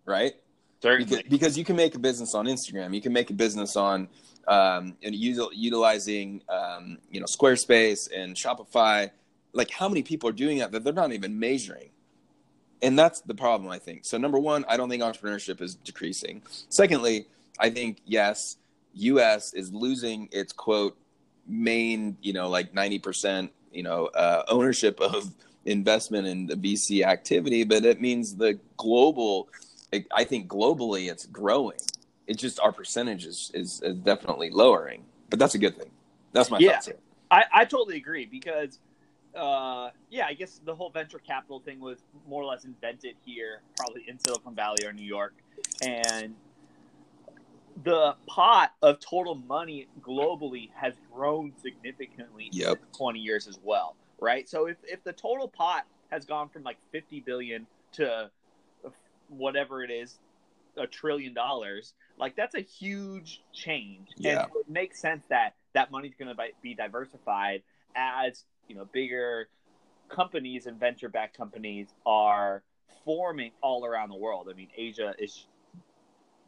right? 0.06 0.34
Because, 0.82 1.24
because, 1.24 1.58
you 1.58 1.66
can 1.66 1.76
make 1.76 1.96
a 1.96 2.00
business 2.00 2.36
on 2.36 2.46
Instagram, 2.46 2.94
you 2.94 3.02
can 3.02 3.12
make 3.12 3.32
a 3.32 3.34
business 3.34 3.76
on 3.76 4.08
um, 4.48 4.96
and 5.04 5.16
util, 5.16 5.50
utilizing 5.54 6.42
um, 6.50 7.00
you 7.10 7.20
know 7.20 7.26
Squarespace 7.26 8.10
and 8.16 8.36
Shopify. 8.36 9.10
Like 9.56 9.72
how 9.72 9.90
many 9.90 10.04
people 10.04 10.30
are 10.30 10.34
doing 10.34 10.60
that 10.60 10.72
that 10.72 10.84
they're 10.84 10.94
not 10.94 11.12
even 11.14 11.40
measuring? 11.40 11.90
And 12.82 13.00
that's 13.00 13.22
the 13.22 13.34
problem, 13.34 13.72
I 13.72 13.80
think. 13.80 14.06
So 14.06 14.18
number 14.18 14.38
one, 14.38 14.66
I 14.68 14.78
don't 14.78 14.90
think 14.90 15.02
entrepreneurship 15.02 15.62
is 15.62 15.76
decreasing. 15.76 16.44
Secondly, 16.70 17.28
I 17.58 17.70
think 17.72 17.98
yes, 18.06 18.58
U.S. 18.94 19.54
is 19.54 19.74
losing 19.74 20.30
its 20.32 20.54
quote 20.54 20.98
main, 21.48 22.18
you 22.22 22.34
know, 22.34 22.50
like 22.50 22.74
ninety 22.74 23.00
percent, 23.00 23.52
you 23.72 23.82
know, 23.82 24.08
uh, 24.08 24.44
ownership 24.50 25.00
of 25.00 25.34
investment 25.66 26.28
in 26.28 26.46
the 26.46 26.56
VC 26.56 27.04
activity, 27.04 27.64
but 27.64 27.86
it 27.86 28.00
means 28.00 28.36
the 28.36 28.60
global 28.78 29.50
I 30.12 30.24
think 30.24 30.48
globally 30.48 31.10
it's 31.10 31.26
growing. 31.26 31.78
It's 32.28 32.42
just 32.42 32.60
our 32.60 32.72
percentage 32.72 33.26
is, 33.26 33.52
is, 33.54 33.82
is 33.82 33.96
definitely 33.98 34.50
lowering, 34.50 35.04
but 35.30 35.40
that's 35.40 35.56
a 35.56 35.58
good 35.58 35.78
thing. 35.78 35.92
That's 36.34 36.50
my 36.50 36.58
yeah, 36.60 36.74
thoughts 36.74 36.88
here. 36.88 36.98
I, 37.30 37.44
I 37.54 37.66
totally 37.66 37.98
agree 37.98 38.26
because, 38.26 38.80
uh, 39.36 39.90
yeah, 40.10 40.26
I 40.28 40.34
guess 40.34 40.62
the 40.64 40.76
whole 40.76 40.90
venture 40.90 41.20
capital 41.20 41.60
thing 41.60 41.80
was 41.80 42.00
more 42.28 42.44
or 42.44 42.46
less 42.46 42.66
invented 42.66 43.16
here, 43.26 43.62
probably 43.78 44.04
in 44.08 44.18
Silicon 44.20 44.56
Valley 44.56 44.86
or 44.86 44.94
New 44.94 45.06
York, 45.06 45.34
and 45.82 46.36
the 47.84 48.16
pot 48.28 48.74
of 48.82 49.00
total 49.00 49.36
money 49.36 49.88
globally 50.02 50.70
has 50.74 50.94
grown 51.12 51.52
significantly 51.62 52.50
yep. 52.52 52.78
in 52.78 52.98
20 52.98 53.20
years 53.20 53.48
as 53.48 53.60
well, 53.64 53.96
right? 54.20 54.48
So 54.48 54.68
if, 54.68 54.78
if 54.84 55.04
the 55.04 55.14
total 55.14 55.48
pot 55.48 55.86
has 56.10 56.26
gone 56.26 56.50
from 56.50 56.64
like 56.64 56.78
50 56.92 57.20
billion 57.22 57.68
to 57.94 58.32
whatever 59.28 59.84
it 59.84 59.92
is, 59.92 60.18
a 60.78 60.88
trillion 60.88 61.34
dollars, 61.34 61.94
like 62.18 62.36
that's 62.36 62.56
a 62.56 62.62
huge 62.62 63.42
change. 63.54 64.10
Yeah. 64.18 64.44
And 64.44 64.52
it 64.56 64.70
makes 64.70 65.00
sense 65.02 65.24
that 65.30 65.56
that 65.74 65.92
money's 65.92 66.14
going 66.18 66.34
to 66.36 66.44
be 66.62 66.74
diversified 66.74 67.64
as, 67.96 68.44
you 68.68 68.76
know, 68.76 68.86
bigger 68.86 69.50
companies 70.10 70.66
and 70.66 70.80
venture 70.80 71.10
backed 71.10 71.38
companies 71.38 71.88
are 72.06 72.64
forming 73.04 73.52
all 73.62 73.86
around 73.86 74.10
the 74.10 74.16
world. 74.16 74.48
I 74.50 74.54
mean, 74.54 74.70
Asia 74.76 75.14
is 75.20 75.46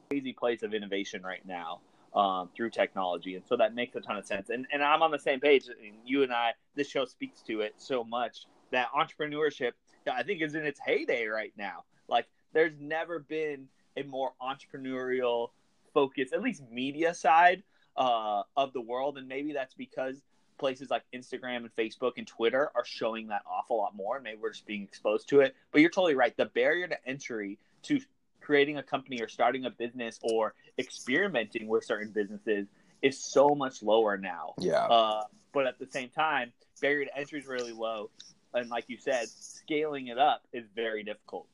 crazy 0.10 0.34
place 0.34 0.64
of 0.64 0.74
innovation 0.74 1.22
right 1.22 1.46
now 1.46 1.82
um, 2.14 2.50
through 2.56 2.70
technology, 2.70 3.36
and 3.36 3.46
so 3.46 3.58
that 3.58 3.76
makes 3.76 3.96
a 3.96 4.02
ton 4.02 4.18
of 4.18 4.26
sense. 4.26 4.50
And 4.50 4.66
and 4.72 4.84
I'm 4.84 5.02
on 5.02 5.12
the 5.12 5.20
same 5.20 5.40
page. 5.40 5.68
And 5.68 5.96
you 6.06 6.24
and 6.24 6.34
I, 6.34 6.54
this 6.76 6.90
show 6.90 7.06
speaks 7.06 7.42
to 7.44 7.62
it 7.62 7.76
so 7.78 8.04
much 8.04 8.46
that 8.72 8.88
entrepreneurship, 8.98 9.72
I 10.12 10.24
think, 10.24 10.42
is 10.42 10.56
in 10.56 10.66
its 10.66 10.80
heyday 10.80 11.26
right 11.28 11.54
now. 11.58 11.84
Like 12.08 12.26
there's 12.54 12.74
never 12.80 13.20
been 13.20 13.68
a 13.98 14.04
more 14.04 14.32
entrepreneurial 14.42 15.50
focus, 15.94 16.32
at 16.34 16.42
least 16.42 16.64
media 16.72 17.14
side 17.14 17.64
uh, 17.96 18.44
of 18.56 18.74
the 18.74 18.82
world, 18.82 19.18
and 19.18 19.28
maybe 19.28 19.54
that's 19.54 19.74
because 19.74 20.22
places 20.58 20.90
like 20.90 21.04
Instagram 21.14 21.58
and 21.58 21.76
Facebook 21.76 22.14
and 22.18 22.28
Twitter 22.28 22.72
are 22.76 22.86
showing 22.86 23.28
that 23.28 23.44
awful 23.50 23.78
lot 23.78 23.96
more. 23.96 24.20
Maybe 24.20 24.38
we're 24.42 24.52
just 24.52 24.66
being 24.66 24.84
exposed 24.84 25.30
to 25.30 25.42
it. 25.42 25.56
But 25.72 25.82
you're 25.82 25.90
totally 25.90 26.16
right. 26.16 26.36
The 26.36 26.46
barrier 26.46 26.88
to 26.88 27.08
entry 27.08 27.60
to 27.84 28.00
creating 28.42 28.78
a 28.78 28.84
company 28.84 29.22
or 29.22 29.28
starting 29.28 29.66
a 29.66 29.70
business 29.70 30.20
or 30.24 30.54
experimenting 30.78 31.68
with 31.68 31.84
certain 31.84 32.12
businesses 32.12 32.68
is 33.02 33.20
so 33.20 33.50
much 33.50 33.84
lower 33.84 34.18
now. 34.18 34.54
Yeah. 34.60 34.86
Uh, 34.86 35.24
but 35.54 35.68
at 35.68 35.80
the 35.80 35.88
same 35.88 36.10
time, 36.10 36.52
barrier 36.82 37.06
to 37.06 37.18
entry 37.18 37.40
is 37.40 37.48
really 37.48 37.74
low. 37.74 38.10
And 38.54 38.70
like 38.70 38.86
you 38.88 38.98
said, 38.98 39.28
scaling 39.30 40.08
it 40.08 40.18
up 40.18 40.44
is 40.54 40.66
very 40.76 41.04
difficult 41.04 41.48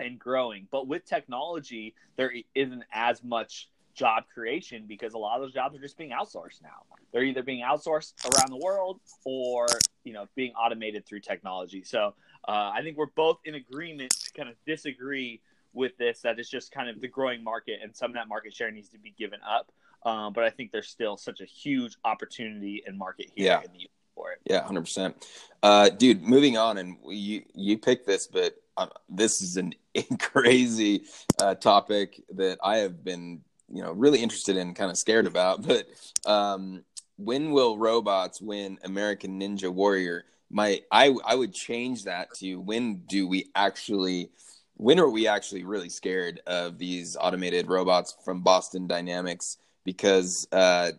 and 0.00 0.18
growing. 0.18 0.66
But 0.70 0.86
with 0.86 1.04
technology, 1.04 1.94
there 2.16 2.32
isn't 2.54 2.84
as 2.92 3.22
much 3.22 3.68
job 3.94 4.24
creation 4.32 4.84
because 4.86 5.14
a 5.14 5.18
lot 5.18 5.36
of 5.36 5.42
those 5.42 5.52
jobs 5.52 5.76
are 5.76 5.80
just 5.80 5.96
being 5.96 6.10
outsourced 6.10 6.62
now. 6.62 6.82
They're 7.12 7.24
either 7.24 7.42
being 7.42 7.64
outsourced 7.64 8.12
around 8.24 8.50
the 8.50 8.64
world 8.64 9.00
or 9.24 9.66
you 10.04 10.12
know 10.12 10.26
being 10.34 10.52
automated 10.52 11.06
through 11.06 11.20
technology. 11.20 11.82
So 11.84 12.14
uh, 12.46 12.72
I 12.74 12.80
think 12.82 12.96
we're 12.96 13.06
both 13.06 13.38
in 13.44 13.54
agreement 13.54 14.10
to 14.10 14.32
kind 14.32 14.48
of 14.48 14.56
disagree 14.66 15.40
with 15.72 15.96
this 15.96 16.20
that 16.20 16.38
it's 16.38 16.50
just 16.50 16.72
kind 16.72 16.88
of 16.88 17.00
the 17.00 17.08
growing 17.08 17.42
market 17.42 17.80
and 17.82 17.94
some 17.94 18.10
of 18.10 18.14
that 18.14 18.28
market 18.28 18.54
share 18.54 18.70
needs 18.70 18.88
to 18.90 18.98
be 18.98 19.14
given 19.18 19.40
up. 19.48 19.72
Um, 20.08 20.32
but 20.32 20.44
I 20.44 20.50
think 20.50 20.70
there's 20.70 20.88
still 20.88 21.16
such 21.16 21.40
a 21.40 21.46
huge 21.46 21.96
opportunity 22.04 22.82
and 22.86 22.98
market 22.98 23.30
here 23.34 23.46
yeah. 23.46 23.60
in 23.60 23.72
the 23.72 23.88
for 24.14 24.32
it. 24.32 24.40
Yeah, 24.44 24.62
hundred 24.64 24.80
uh, 24.80 24.82
percent. 24.82 25.98
Dude, 25.98 26.22
moving 26.22 26.56
on, 26.56 26.78
and 26.78 26.96
you 27.06 27.42
you 27.54 27.78
picked 27.78 28.06
this, 28.06 28.26
but 28.26 28.56
um, 28.76 28.90
this 29.08 29.42
is 29.42 29.56
an 29.56 29.74
crazy 30.20 31.04
uh, 31.40 31.54
topic 31.54 32.22
that 32.34 32.58
I 32.62 32.78
have 32.78 33.04
been, 33.04 33.40
you 33.72 33.82
know, 33.82 33.92
really 33.92 34.22
interested 34.22 34.56
in, 34.56 34.74
kind 34.74 34.90
of 34.90 34.98
scared 34.98 35.26
about. 35.26 35.62
But 35.66 35.86
um, 36.26 36.84
when 37.16 37.52
will 37.52 37.78
robots 37.78 38.40
win 38.40 38.78
American 38.84 39.40
Ninja 39.40 39.72
Warrior? 39.72 40.24
My, 40.50 40.80
I, 40.90 41.14
I 41.24 41.34
would 41.34 41.52
change 41.52 42.04
that 42.04 42.32
to 42.36 42.56
when 42.56 43.02
do 43.08 43.26
we 43.26 43.50
actually, 43.54 44.30
when 44.76 45.00
are 45.00 45.08
we 45.08 45.26
actually 45.26 45.64
really 45.64 45.88
scared 45.88 46.40
of 46.46 46.78
these 46.78 47.16
automated 47.20 47.68
robots 47.68 48.14
from 48.24 48.42
Boston 48.42 48.86
Dynamics? 48.86 49.58
Because, 49.84 50.46
uh, 50.52 50.92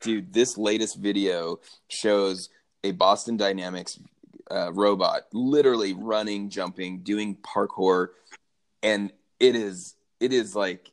dude, 0.00 0.32
this 0.32 0.56
latest 0.56 0.96
video 0.96 1.60
shows 1.88 2.48
a 2.84 2.92
Boston 2.92 3.36
Dynamics 3.36 3.98
uh, 4.50 4.72
robot, 4.72 5.22
literally 5.32 5.92
running, 5.94 6.48
jumping, 6.48 7.00
doing 7.00 7.36
parkour 7.36 8.08
and 8.86 9.12
it 9.40 9.56
is 9.56 9.96
it 10.20 10.32
is 10.32 10.54
like 10.54 10.92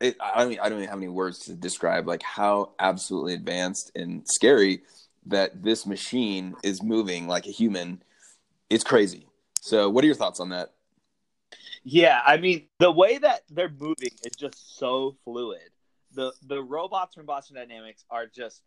it, 0.00 0.16
I 0.20 0.44
don't 0.44 0.60
I 0.60 0.68
don't 0.68 0.78
even 0.78 0.88
have 0.88 0.98
any 0.98 1.08
words 1.08 1.40
to 1.40 1.54
describe 1.54 2.06
like 2.06 2.22
how 2.22 2.72
absolutely 2.78 3.34
advanced 3.34 3.92
and 3.94 4.26
scary 4.28 4.82
that 5.26 5.62
this 5.62 5.86
machine 5.86 6.54
is 6.62 6.82
moving 6.82 7.26
like 7.26 7.46
a 7.46 7.50
human. 7.50 8.02
It's 8.70 8.84
crazy. 8.84 9.26
So, 9.60 9.90
what 9.90 10.04
are 10.04 10.06
your 10.06 10.16
thoughts 10.16 10.40
on 10.40 10.50
that? 10.50 10.72
Yeah, 11.84 12.20
I 12.24 12.36
mean, 12.36 12.66
the 12.78 12.92
way 12.92 13.18
that 13.18 13.42
they're 13.50 13.70
moving 13.70 14.10
is 14.24 14.32
just 14.36 14.78
so 14.78 15.16
fluid. 15.24 15.70
The 16.12 16.32
the 16.46 16.62
robots 16.62 17.14
from 17.14 17.26
Boston 17.26 17.56
Dynamics 17.56 18.04
are 18.10 18.26
just 18.26 18.62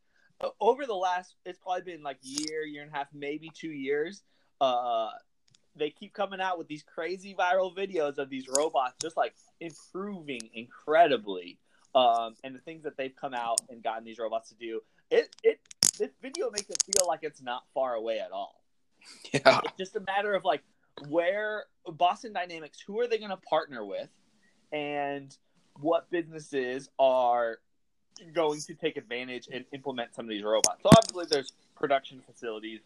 over 0.59 0.85
the 0.85 0.95
last 0.95 1.35
it's 1.45 1.59
probably 1.59 1.83
been 1.83 2.03
like 2.03 2.17
year, 2.21 2.63
year 2.63 2.83
and 2.83 2.91
a 2.91 2.95
half, 2.95 3.07
maybe 3.13 3.49
2 3.53 3.67
years. 3.67 4.23
Uh 4.59 5.09
they 5.75 5.89
keep 5.89 6.13
coming 6.13 6.41
out 6.41 6.57
with 6.57 6.67
these 6.67 6.83
crazy 6.83 7.35
viral 7.37 7.75
videos 7.75 8.17
of 8.17 8.29
these 8.29 8.47
robots 8.47 8.95
just 9.01 9.17
like 9.17 9.33
improving 9.59 10.41
incredibly. 10.53 11.57
Um, 11.93 12.35
and 12.43 12.55
the 12.55 12.59
things 12.59 12.83
that 12.83 12.95
they've 12.97 13.15
come 13.15 13.33
out 13.33 13.59
and 13.69 13.83
gotten 13.83 14.05
these 14.05 14.17
robots 14.17 14.49
to 14.49 14.55
do, 14.55 14.81
it 15.09 15.35
it 15.43 15.59
this 15.97 16.11
video 16.21 16.49
makes 16.49 16.69
it 16.69 16.81
feel 16.83 17.05
like 17.07 17.19
it's 17.23 17.41
not 17.41 17.63
far 17.73 17.95
away 17.95 18.19
at 18.19 18.31
all. 18.31 18.63
Yeah, 19.33 19.61
it's 19.63 19.77
just 19.77 19.95
a 19.95 19.99
matter 19.99 20.33
of 20.33 20.45
like 20.45 20.61
where 21.09 21.65
Boston 21.85 22.33
Dynamics, 22.33 22.79
who 22.85 22.99
are 22.99 23.07
they 23.07 23.17
going 23.17 23.31
to 23.31 23.37
partner 23.37 23.83
with, 23.83 24.09
and 24.71 25.35
what 25.79 26.09
businesses 26.11 26.89
are 26.99 27.57
going 28.33 28.61
to 28.61 28.75
take 28.75 28.97
advantage 28.97 29.47
and 29.51 29.65
implement 29.73 30.13
some 30.13 30.25
of 30.25 30.29
these 30.29 30.43
robots. 30.43 30.81
So 30.83 30.89
obviously, 30.95 31.25
there's 31.29 31.51
production 31.75 32.21
facilities, 32.25 32.81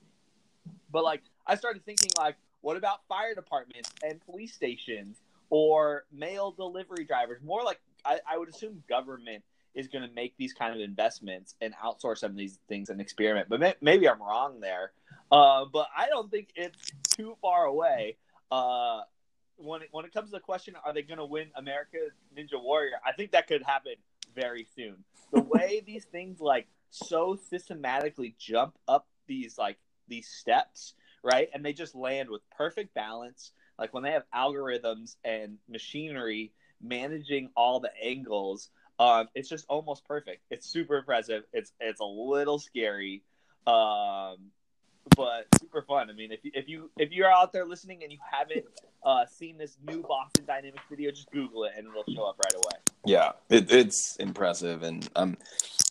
but 0.92 1.04
like 1.04 1.22
I 1.46 1.56
started 1.56 1.86
thinking 1.86 2.12
like 2.18 2.38
what 2.66 2.78
about 2.78 3.02
fire 3.08 3.36
departments 3.36 3.92
and 4.04 4.20
police 4.26 4.56
stations 4.56 5.22
or 5.52 6.06
mail 6.12 6.50
delivery 6.50 7.06
drivers? 7.06 7.40
More 7.44 7.64
like 7.64 7.80
I, 8.04 8.20
I 8.28 8.40
would 8.40 8.50
assume 8.50 8.84
government 8.90 9.44
is 9.76 9.88
going 9.88 10.02
to 10.02 10.12
make 10.16 10.34
these 10.38 10.52
kind 10.52 10.74
of 10.74 10.82
investments 10.82 11.54
and 11.62 11.76
outsource 11.76 12.18
some 12.20 12.32
of 12.32 12.38
these 12.38 12.58
things 12.68 12.90
and 12.90 13.00
experiment. 13.00 13.50
But 13.50 13.60
may, 13.60 13.76
maybe 13.82 14.10
I'm 14.10 14.20
wrong 14.20 14.62
there. 14.62 14.94
Uh, 15.32 15.66
but 15.72 15.90
I 15.96 16.08
don't 16.08 16.32
think 16.32 16.48
it's 16.56 16.92
too 17.16 17.38
far 17.40 17.66
away. 17.66 18.18
Uh, 18.50 19.02
when 19.58 19.84
it, 19.84 19.90
when 19.92 20.04
it 20.06 20.12
comes 20.12 20.32
to 20.32 20.38
the 20.38 20.40
question, 20.40 20.74
are 20.84 20.92
they 20.92 21.04
going 21.04 21.20
to 21.20 21.26
win 21.26 21.50
America 21.56 21.98
Ninja 22.36 22.60
Warrior? 22.60 22.96
I 23.06 23.12
think 23.12 23.34
that 23.34 23.46
could 23.46 23.62
happen 23.62 23.94
very 24.34 24.66
soon. 24.76 25.04
The 25.32 25.42
way 25.54 25.84
these 25.86 26.06
things 26.06 26.40
like 26.40 26.66
so 26.90 27.38
systematically 27.48 28.34
jump 28.40 28.76
up 28.88 29.06
these 29.28 29.56
like 29.60 29.78
these 30.08 30.28
steps 30.28 30.96
right? 31.26 31.50
And 31.54 31.66
they 31.66 31.74
just 31.74 31.96
land 31.96 32.30
with 32.30 32.42
perfect 32.56 32.94
balance. 32.94 33.52
Like 33.78 33.94
when 33.94 34.04
they 34.04 34.12
have 34.12 34.24
algorithms 34.34 35.16
and 35.26 35.58
machinery 35.68 36.54
managing 36.82 37.50
all 37.58 37.80
the 37.80 37.92
angles, 38.02 38.70
um, 39.00 39.28
it's 39.36 39.50
just 39.50 39.66
almost 39.68 40.06
perfect. 40.06 40.44
It's 40.50 40.70
super 40.70 40.98
impressive. 40.98 41.44
It's 41.52 41.74
it's 41.82 42.00
a 42.00 42.06
little 42.06 42.60
scary, 42.60 43.24
um, 43.68 44.52
but 45.18 45.48
super 45.60 45.82
fun. 45.82 46.10
I 46.10 46.14
mean, 46.14 46.32
if 46.32 46.46
you, 46.46 46.52
if 46.54 46.70
you 46.70 46.92
if 46.98 47.12
you're 47.12 47.30
out 47.30 47.52
there 47.52 47.66
listening 47.66 48.04
and 48.04 48.12
you 48.12 48.20
haven't 48.32 48.66
uh, 49.04 49.26
seen 49.26 49.58
this 49.58 49.76
new 49.86 50.02
Boston 50.02 50.46
Dynamics 50.46 50.84
video, 50.90 51.12
just 51.12 51.30
Google 51.32 51.66
it 51.66 51.74
and 51.76 51.88
it'll 51.88 52.06
show 52.16 52.24
up 52.24 52.38
right 52.46 52.56
away. 52.56 52.82
Yeah, 53.06 53.34
it, 53.50 53.70
it's 53.72 54.16
impressive, 54.16 54.84
and 54.84 55.10
I'm, 55.16 55.38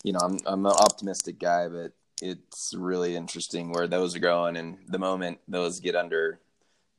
you 0.02 0.12
know, 0.12 0.20
I'm 0.22 0.38
I'm 0.46 0.64
an 0.64 0.72
optimistic 0.72 1.38
guy, 1.38 1.68
but 1.68 1.92
it's 2.22 2.74
really 2.76 3.16
interesting 3.16 3.72
where 3.72 3.86
those 3.86 4.14
are 4.14 4.20
going 4.20 4.56
and 4.56 4.78
the 4.88 4.98
moment 4.98 5.38
those 5.48 5.80
get 5.80 5.96
under 5.96 6.40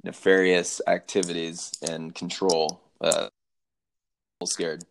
nefarious 0.03 0.81
activities 0.87 1.71
and 1.89 2.13
control 2.13 2.81
uh 3.01 3.27
scared. 4.43 4.83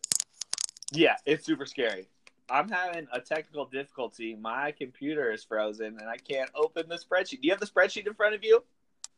Yeah 0.93 1.17
it's 1.27 1.45
super 1.45 1.67
scary. 1.67 2.09
I'm 2.51 2.69
having 2.69 3.07
a 3.13 3.21
technical 3.21 3.65
difficulty. 3.67 4.35
My 4.35 4.73
computer 4.73 5.33
is 5.33 5.45
frozen 5.45 5.99
and 6.01 6.09
i 6.09 6.17
can't 6.17 6.51
open 6.55 6.89
the 6.89 6.97
spreadsheet. 6.97 7.41
Do 7.43 7.47
you 7.49 7.51
have 7.51 7.61
the 7.61 7.67
spreadsheet 7.67 8.07
in 8.07 8.15
front 8.15 8.35
of 8.35 8.43
you? 8.43 8.65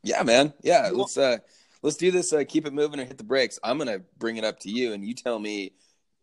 Yeah 0.03 0.23
man. 0.23 0.53
Yeah 0.63 0.91
let's 0.93 1.17
uh 1.17 1.39
let's 1.83 1.97
do 1.97 2.11
this 2.11 2.33
uh, 2.33 2.45
keep 2.47 2.67
it 2.67 2.73
moving 2.73 3.01
or 3.01 3.05
hit 3.05 3.19
the 3.19 3.25
brakes. 3.25 3.59
I'm 3.63 3.79
gonna 3.79 4.01
bring 4.19 4.37
it 4.37 4.45
up 4.45 4.61
to 4.61 4.71
you 4.71 4.93
and 4.93 5.05
you 5.05 5.15
tell 5.15 5.39
me 5.39 5.73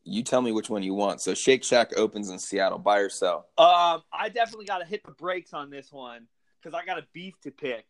you 0.04 0.24
tell 0.24 0.42
me 0.42 0.52
which 0.52 0.70
one 0.70 0.84
you 0.84 0.94
want. 0.94 1.22
So 1.22 1.34
Shake 1.34 1.64
Shack 1.64 1.92
opens 1.98 2.30
in 2.30 2.40
Seattle. 2.40 2.80
Buy 2.80 3.00
or 3.00 3.10
sell? 3.10 3.48
Um, 3.58 4.04
I 4.12 4.30
definitely 4.34 4.66
got 4.66 4.80
to 4.80 4.86
hit 4.86 5.04
the 5.06 5.12
brakes 5.12 5.54
on 5.54 5.70
this 5.70 5.92
one 5.92 6.28
because 6.62 6.78
I 6.78 6.86
got 6.86 6.98
a 6.98 7.06
beef 7.14 7.40
to 7.42 7.52
pick. 7.52 7.86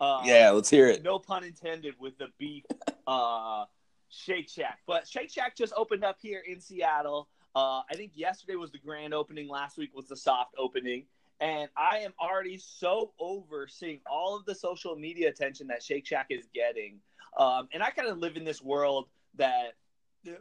Uh, 0.00 0.22
yeah, 0.24 0.50
let's 0.50 0.70
hear 0.70 0.86
it. 0.88 1.02
No 1.02 1.18
pun 1.18 1.44
intended 1.44 1.94
with 1.98 2.16
the 2.18 2.28
beef. 2.38 2.64
uh, 3.06 3.64
Shake 4.10 4.48
Shack, 4.48 4.78
but 4.86 5.06
Shake 5.06 5.30
Shack 5.30 5.54
just 5.54 5.72
opened 5.76 6.02
up 6.04 6.16
here 6.20 6.42
in 6.48 6.60
Seattle. 6.60 7.28
Uh, 7.54 7.82
I 7.90 7.94
think 7.94 8.12
yesterday 8.14 8.54
was 8.54 8.70
the 8.70 8.78
grand 8.78 9.12
opening. 9.12 9.48
Last 9.48 9.76
week 9.76 9.94
was 9.94 10.06
the 10.06 10.16
soft 10.16 10.54
opening. 10.56 11.04
And 11.40 11.68
I 11.76 11.98
am 11.98 12.12
already 12.20 12.56
so 12.58 13.12
over 13.20 13.68
seeing 13.68 14.00
all 14.10 14.34
of 14.36 14.44
the 14.44 14.54
social 14.54 14.96
media 14.96 15.28
attention 15.28 15.66
that 15.68 15.82
Shake 15.82 16.06
Shack 16.06 16.26
is 16.30 16.48
getting. 16.54 17.00
Um, 17.38 17.68
and 17.72 17.82
I 17.82 17.90
kind 17.90 18.08
of 18.08 18.18
live 18.18 18.36
in 18.36 18.44
this 18.44 18.62
world 18.62 19.08
that 19.36 19.74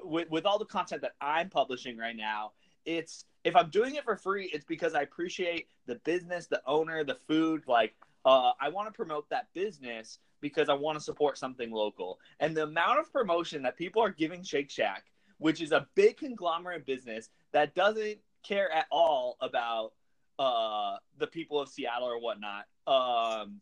with, 0.04 0.30
with 0.30 0.46
all 0.46 0.60
the 0.60 0.66
content 0.66 1.02
that 1.02 1.14
I'm 1.22 1.50
publishing 1.50 1.98
right 1.98 2.16
now, 2.16 2.52
it's 2.86 3.26
if 3.44 3.56
I'm 3.56 3.70
doing 3.70 3.96
it 3.96 4.04
for 4.04 4.16
free, 4.16 4.50
it's 4.54 4.66
because 4.66 4.94
I 4.94 5.02
appreciate 5.02 5.68
the 5.86 5.96
business, 5.96 6.48
the 6.48 6.62
owner, 6.66 7.04
the 7.04 7.18
food. 7.28 7.64
Like, 7.68 7.96
uh, 8.26 8.52
I 8.60 8.70
want 8.70 8.88
to 8.88 8.92
promote 8.92 9.30
that 9.30 9.48
business 9.54 10.20
because 10.42 10.70
I 10.70 10.74
want 10.74 10.98
to 10.98 11.04
support 11.04 11.38
something 11.38 11.72
local. 11.72 12.20
And 12.40 12.56
the 12.56 12.64
amount 12.64 13.00
of 13.00 13.12
promotion 13.12 13.62
that 13.64 13.78
people 13.78 14.02
are 14.02 14.10
giving 14.10 14.44
Shake 14.44 14.70
Shack, 14.70 15.06
which 15.38 15.62
is 15.62 15.72
a 15.72 15.88
big 15.96 16.18
conglomerate 16.18 16.86
business 16.86 17.30
that 17.54 17.74
doesn't 17.74 18.18
care 18.44 18.72
at 18.72 18.86
all 18.92 19.38
about 19.42 19.94
uh, 20.40 20.98
the 21.18 21.28
people 21.28 21.60
of 21.60 21.70
Seattle 21.70 22.08
or 22.08 22.20
whatnot. 22.20 22.66
Um, 22.86 23.62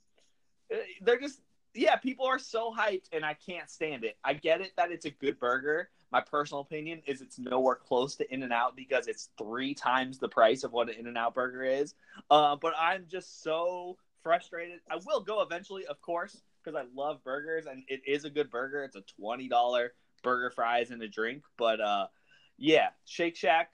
they're 1.02 1.20
just 1.20 1.42
yeah, 1.76 1.98
people 1.98 2.26
are 2.26 2.40
so 2.40 2.74
hyped 2.74 3.10
and 3.12 3.26
I 3.26 3.34
can't 3.34 3.70
stand 3.70 4.04
it. 4.04 4.18
I 4.24 4.34
get 4.34 4.62
it 4.62 4.72
that 4.78 4.92
it's 4.92 5.06
a 5.06 5.12
good 5.12 5.40
burger. 5.40 5.90
My 6.16 6.22
personal 6.22 6.62
opinion 6.62 7.02
is 7.06 7.20
it's 7.20 7.38
nowhere 7.38 7.76
close 7.76 8.16
to 8.16 8.34
In 8.34 8.44
and 8.44 8.54
Out 8.54 8.78
because 8.78 9.08
it's 9.08 9.32
three 9.38 9.74
times 9.74 10.18
the 10.18 10.30
price 10.30 10.64
of 10.64 10.72
what 10.72 10.88
an 10.88 10.96
In 10.98 11.08
and 11.08 11.18
Out 11.18 11.36
burger 11.36 11.62
is. 11.62 11.94
Uh, 12.32 12.56
but 12.56 12.74
I'm 12.80 13.04
just 13.12 13.44
so 13.44 13.98
frustrated. 14.24 14.80
I 14.90 14.96
will 15.06 15.20
go 15.20 15.42
eventually, 15.42 15.86
of 15.88 16.00
course, 16.00 16.38
because 16.64 16.80
I 16.80 16.86
love 16.96 17.22
burgers 17.26 17.66
and 17.66 17.84
it 17.90 18.00
is 18.08 18.24
a 18.24 18.30
good 18.30 18.50
burger. 18.50 18.86
It's 18.86 18.96
a 18.96 19.04
twenty 19.20 19.50
dollar 19.50 19.92
burger, 20.24 20.52
fries, 20.52 20.90
and 20.90 21.04
a 21.04 21.08
drink. 21.10 21.44
But 21.58 21.82
uh, 21.82 22.08
yeah, 22.58 22.92
Shake 23.04 23.36
Shack. 23.36 23.72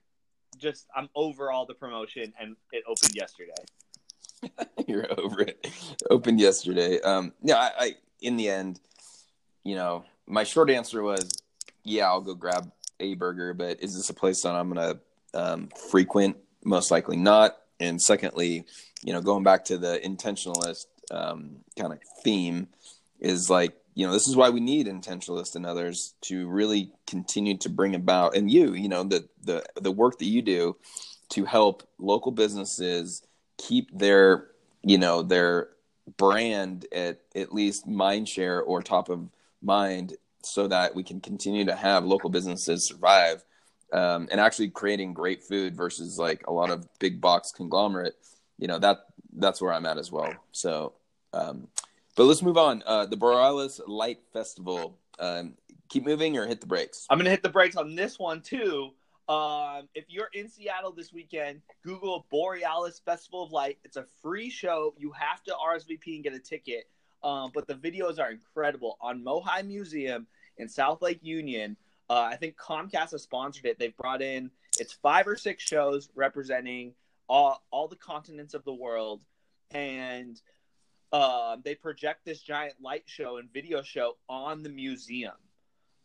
Just 0.57 0.87
I'm 0.95 1.09
over 1.13 1.51
all 1.51 1.67
the 1.67 1.75
promotion 1.75 2.33
and 2.39 2.55
it 2.71 2.83
opened 2.87 3.13
yesterday. 3.13 3.53
You're 4.87 5.05
over 5.19 5.41
it. 5.41 5.69
Opened 6.09 6.39
yesterday. 6.39 6.99
Um, 7.01 7.33
yeah, 7.43 7.57
I, 7.57 7.71
I, 7.77 7.95
in 8.19 8.35
the 8.35 8.49
end, 8.49 8.79
you 9.63 9.75
know, 9.75 10.05
my 10.25 10.43
short 10.43 10.71
answer 10.71 11.03
was, 11.03 11.31
yeah, 11.83 12.05
I'll 12.05 12.21
go 12.21 12.35
grab 12.35 12.71
a 12.99 13.15
burger, 13.15 13.53
but 13.53 13.81
is 13.81 13.95
this 13.95 14.09
a 14.09 14.13
place 14.13 14.43
that 14.43 14.55
I'm 14.55 14.69
gonna 14.69 14.99
um, 15.33 15.69
frequent? 15.89 16.37
Most 16.63 16.91
likely 16.91 17.17
not. 17.17 17.57
And 17.79 18.01
secondly, 18.01 18.65
you 19.03 19.13
know, 19.13 19.21
going 19.21 19.43
back 19.43 19.65
to 19.65 19.77
the 19.77 19.99
intentionalist 20.03 20.85
um, 21.09 21.57
kind 21.77 21.93
of 21.93 21.99
theme, 22.23 22.67
is 23.19 23.49
like, 23.49 23.73
you 23.93 24.05
know, 24.05 24.13
this 24.13 24.27
is 24.27 24.35
why 24.35 24.49
we 24.49 24.59
need 24.59 24.87
intentionalists 24.87 25.55
and 25.55 25.65
others 25.65 26.15
to 26.21 26.47
really 26.47 26.91
continue 27.07 27.57
to 27.57 27.69
bring 27.69 27.95
about, 27.95 28.35
and 28.35 28.49
you, 28.51 28.73
you 28.73 28.89
know, 28.89 29.03
the 29.03 29.27
the 29.43 29.63
the 29.79 29.91
work 29.91 30.19
that 30.19 30.25
you 30.25 30.41
do 30.41 30.75
to 31.29 31.45
help 31.45 31.87
local 31.97 32.31
businesses 32.31 33.23
keep 33.57 33.89
their 33.97 34.47
you 34.83 34.97
know 34.97 35.21
their 35.21 35.69
brand 36.17 36.85
at 36.91 37.19
at 37.35 37.53
least 37.53 37.87
mind 37.87 38.27
share 38.27 38.61
or 38.61 38.81
top 38.81 39.09
of 39.09 39.29
mind 39.61 40.13
so 40.45 40.67
that 40.67 40.95
we 40.95 41.03
can 41.03 41.19
continue 41.19 41.65
to 41.65 41.75
have 41.75 42.05
local 42.05 42.29
businesses 42.29 42.87
survive 42.87 43.43
um, 43.93 44.27
and 44.31 44.39
actually 44.39 44.69
creating 44.69 45.13
great 45.13 45.43
food 45.43 45.75
versus 45.75 46.17
like 46.17 46.45
a 46.47 46.51
lot 46.51 46.69
of 46.69 46.87
big 46.99 47.19
box 47.19 47.51
conglomerate 47.51 48.15
you 48.57 48.67
know 48.67 48.79
that 48.79 49.05
that's 49.37 49.61
where 49.61 49.73
i'm 49.73 49.85
at 49.85 49.97
as 49.97 50.11
well 50.11 50.33
so 50.51 50.93
um, 51.33 51.67
but 52.15 52.25
let's 52.25 52.41
move 52.41 52.57
on 52.57 52.83
uh, 52.85 53.05
the 53.05 53.17
borealis 53.17 53.79
light 53.87 54.19
festival 54.33 54.97
um, 55.19 55.53
keep 55.89 56.05
moving 56.05 56.37
or 56.37 56.45
hit 56.45 56.61
the 56.61 56.67
brakes 56.67 57.05
i'm 57.09 57.17
gonna 57.17 57.29
hit 57.29 57.43
the 57.43 57.49
brakes 57.49 57.75
on 57.75 57.95
this 57.95 58.19
one 58.19 58.41
too 58.41 58.91
um, 59.29 59.87
if 59.95 60.05
you're 60.09 60.29
in 60.33 60.49
Seattle 60.49 60.91
this 60.91 61.13
weekend, 61.13 61.61
Google 61.85 62.25
Borealis 62.29 62.99
Festival 62.99 63.43
of 63.43 63.53
Light. 63.53 63.77
It's 63.85 63.95
a 63.95 64.05
free 64.21 64.49
show. 64.49 64.93
You 64.97 65.13
have 65.13 65.41
to 65.43 65.53
RSVP 65.53 66.15
and 66.15 66.23
get 66.23 66.33
a 66.33 66.39
ticket. 66.39 66.89
Um, 67.23 67.51
but 67.53 67.67
the 67.67 67.75
videos 67.75 68.19
are 68.19 68.31
incredible 68.31 68.97
on 69.01 69.23
Mohai 69.23 69.65
Museum 69.65 70.27
in 70.57 70.67
South 70.67 71.01
Lake 71.01 71.19
Union. 71.21 71.77
Uh, 72.09 72.29
I 72.31 72.35
think 72.35 72.57
Comcast 72.57 73.11
has 73.11 73.23
sponsored 73.23 73.65
it. 73.65 73.79
They've 73.79 73.95
brought 73.95 74.21
in 74.21 74.51
it's 74.79 74.93
five 74.93 75.27
or 75.27 75.35
six 75.35 75.63
shows 75.63 76.09
representing 76.15 76.93
all 77.27 77.61
all 77.71 77.87
the 77.87 77.95
continents 77.95 78.53
of 78.53 78.63
the 78.63 78.73
world, 78.73 79.23
and 79.71 80.41
uh, 81.11 81.57
they 81.63 81.75
project 81.75 82.25
this 82.25 82.41
giant 82.41 82.75
light 82.81 83.03
show 83.05 83.37
and 83.37 83.51
video 83.51 83.81
show 83.81 84.17
on 84.29 84.63
the 84.63 84.69
museum. 84.69 85.33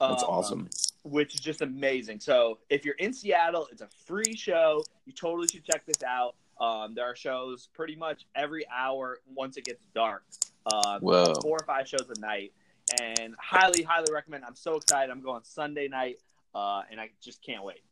That's 0.01 0.23
um, 0.23 0.29
awesome. 0.29 0.69
Which 1.05 1.35
is 1.35 1.41
just 1.41 1.63
amazing. 1.63 2.21
So 2.21 2.59
if 2.69 2.85
you're 2.85 2.97
in 2.97 3.13
Seattle, 3.13 3.69
it's 3.71 3.83
a 3.83 3.89
free 4.05 4.35
show. 4.37 4.85
You 5.07 5.13
totally 5.13 5.49
should 5.49 5.65
check 5.65 5.87
this 5.87 6.03
out. 6.03 6.35
Um, 6.61 6.95
there 6.95 7.05
are 7.05 7.17
shows 7.17 7.69
pretty 7.73 7.97
much 7.97 8.27
every 8.35 8.67
hour 8.69 9.19
once 9.35 9.57
it 9.57 9.65
gets 9.65 9.87
dark. 9.95 10.25
Uh, 10.67 10.99
Whoa. 10.99 11.35
Four 11.43 11.59
or 11.61 11.65
five 11.65 11.87
shows 11.87 12.11
a 12.15 12.21
night, 12.21 12.53
and 13.01 13.35
highly, 13.39 13.83
highly 13.83 14.13
recommend. 14.13 14.45
I'm 14.45 14.57
so 14.57 14.77
excited. 14.77 15.11
I'm 15.11 15.21
going 15.21 15.43
Sunday 15.45 15.89
night, 15.89 16.19
uh, 16.55 16.83
and 16.91 17.01
I 17.01 17.11
just 17.23 17.43
can't 17.43 17.65
wait. 17.65 17.83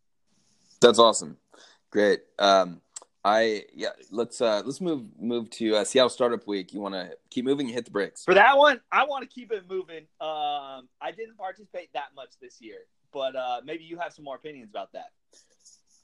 That's 0.80 0.98
awesome. 0.98 1.36
Great. 1.90 2.22
Um, 2.38 2.80
I 3.24 3.64
yeah. 3.74 3.90
Let's 4.10 4.40
uh, 4.40 4.62
let's 4.64 4.80
move 4.80 5.04
move 5.18 5.48
to 5.50 5.76
uh, 5.76 5.84
Seattle 5.84 6.10
Startup 6.10 6.44
Week. 6.46 6.72
You 6.74 6.80
want 6.80 6.94
to 6.94 7.10
keep 7.30 7.44
moving 7.44 7.66
and 7.66 7.74
hit 7.74 7.84
the 7.84 7.90
brakes 7.90 8.24
for 8.24 8.34
that 8.34 8.58
one. 8.58 8.80
I 8.90 9.04
want 9.04 9.22
to 9.22 9.32
keep 9.32 9.52
it 9.52 9.64
moving. 9.70 10.06
Um, 10.20 10.88
I 11.00 11.12
didn't 11.16 11.38
participate 11.38 11.92
that 11.94 12.08
much 12.16 12.30
this 12.42 12.60
year, 12.60 12.80
but 13.12 13.36
uh, 13.36 13.60
maybe 13.64 13.84
you 13.84 13.98
have 13.98 14.12
some 14.12 14.24
more 14.24 14.36
opinions 14.36 14.68
about 14.68 14.92
that. 14.92 15.12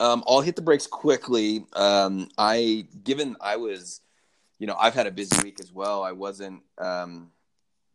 Um, 0.01 0.25
I'll 0.27 0.41
hit 0.41 0.57
the 0.57 0.63
brakes 0.63 0.87
quickly. 0.87 1.67
Um, 1.75 2.29
I 2.39 2.87
given 3.05 3.37
I 3.39 3.57
was, 3.57 4.01
you 4.61 4.67
know, 4.67 4.77
I've 4.79 4.95
had 4.95 5.09
a 5.09 5.11
busy 5.11 5.43
week 5.43 5.59
as 5.59 5.73
well. 5.73 6.05
I 6.05 6.13
wasn't, 6.13 6.63
um, 6.79 7.31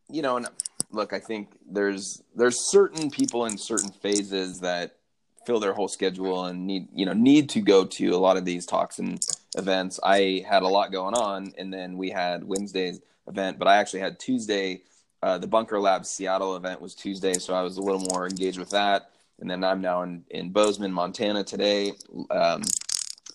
you 0.10 0.22
know, 0.24 0.36
and 0.36 0.48
look, 0.92 1.14
I 1.14 1.20
think 1.20 1.52
there's 1.72 2.22
there's 2.36 2.70
certain 2.70 3.10
people 3.10 3.46
in 3.46 3.58
certain 3.58 3.92
phases 3.92 4.60
that 4.60 4.98
fill 5.46 5.60
their 5.60 5.74
whole 5.74 5.88
schedule 5.88 6.46
and 6.46 6.66
need 6.66 6.88
you 6.92 7.06
know 7.06 7.14
need 7.14 7.50
to 7.52 7.62
go 7.62 7.86
to 7.86 8.10
a 8.10 8.18
lot 8.18 8.36
of 8.36 8.46
these 8.46 8.66
talks 8.66 8.98
and 8.98 9.24
events. 9.56 10.00
I 10.04 10.44
had 10.50 10.64
a 10.64 10.68
lot 10.68 10.92
going 10.92 11.14
on, 11.14 11.54
and 11.58 11.72
then 11.72 11.98
we 11.98 12.10
had 12.10 12.44
Wednesday's 12.44 13.00
event, 13.28 13.60
but 13.60 13.68
I 13.68 13.78
actually 13.78 14.02
had 14.02 14.20
Tuesday. 14.20 14.82
Uh, 15.22 15.38
the 15.38 15.48
Bunker 15.48 15.80
Lab 15.80 16.06
Seattle 16.06 16.56
event 16.56 16.82
was 16.82 16.94
Tuesday, 16.94 17.34
so 17.34 17.54
I 17.54 17.62
was 17.62 17.78
a 17.78 17.82
little 17.82 18.06
more 18.12 18.28
engaged 18.28 18.60
with 18.60 18.72
that 18.72 19.12
and 19.40 19.50
then 19.50 19.64
I'm 19.64 19.82
now 19.82 20.02
in 20.04 20.24
in 20.30 20.52
Bozeman, 20.52 20.92
Montana 20.92 21.44
today. 21.44 21.94
Um, 22.30 22.64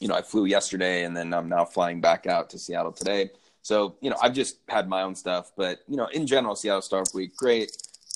you 0.00 0.08
know, 0.08 0.14
I 0.14 0.22
flew 0.22 0.46
yesterday, 0.46 1.04
and 1.04 1.16
then 1.16 1.32
I'm 1.32 1.48
now 1.48 1.64
flying 1.64 2.00
back 2.00 2.26
out 2.26 2.50
to 2.50 2.58
Seattle 2.58 2.92
today. 2.92 3.30
So 3.62 3.96
you 4.00 4.10
know, 4.10 4.16
I've 4.22 4.34
just 4.34 4.58
had 4.68 4.88
my 4.88 5.02
own 5.02 5.14
stuff, 5.14 5.52
but 5.56 5.80
you 5.86 5.96
know, 5.96 6.06
in 6.06 6.26
general, 6.26 6.56
Seattle 6.56 6.82
Startup 6.82 7.14
Week, 7.14 7.36
great. 7.36 7.70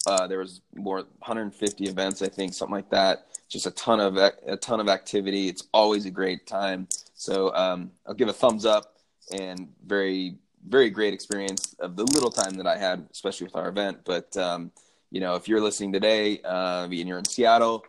Uh, 0.06 0.26
there 0.26 0.38
was 0.38 0.60
more 0.74 0.96
150 0.96 1.84
events, 1.84 2.20
I 2.20 2.28
think, 2.28 2.52
something 2.52 2.74
like 2.74 2.90
that. 2.90 3.26
Just 3.48 3.66
a 3.66 3.70
ton 3.70 4.00
of 4.00 4.16
a 4.16 4.56
ton 4.56 4.80
of 4.80 4.88
activity. 4.88 5.48
It's 5.48 5.64
always 5.72 6.06
a 6.06 6.10
great 6.10 6.46
time. 6.46 6.88
So 7.14 7.54
um, 7.54 7.90
I'll 8.06 8.14
give 8.14 8.28
a 8.28 8.32
thumbs 8.32 8.66
up 8.66 8.96
and 9.32 9.68
very 9.86 10.36
very 10.66 10.88
great 10.88 11.12
experience 11.12 11.74
of 11.78 11.94
the 11.96 12.04
little 12.04 12.30
time 12.30 12.54
that 12.54 12.66
I 12.66 12.76
had, 12.76 13.06
especially 13.10 13.46
with 13.46 13.56
our 13.56 13.68
event. 13.68 13.98
But 14.04 14.34
um, 14.36 14.72
you 15.10 15.20
know, 15.20 15.34
if 15.34 15.46
you're 15.46 15.60
listening 15.60 15.92
today 15.92 16.40
uh, 16.42 16.84
and 16.84 17.08
you're 17.08 17.18
in 17.18 17.24
Seattle, 17.24 17.84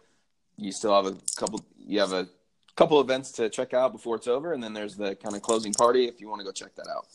you 0.58 0.72
still 0.72 0.94
have 0.94 1.06
a 1.06 1.18
couple. 1.38 1.66
You 1.78 2.00
have 2.00 2.14
a 2.14 2.28
couple 2.76 3.00
events 3.00 3.32
to 3.34 3.50
check 3.50 3.74
out 3.74 3.92
before 3.92 4.16
it's 4.16 4.28
over, 4.28 4.54
and 4.54 4.64
then 4.64 4.74
there's 4.74 4.96
the 4.96 5.16
kind 5.16 5.36
of 5.36 5.42
closing 5.42 5.74
party 5.74 6.06
if 6.08 6.20
you 6.20 6.28
want 6.28 6.40
to 6.40 6.46
go 6.46 6.52
check 6.52 6.76
that 6.76 6.88
out. 6.88 7.08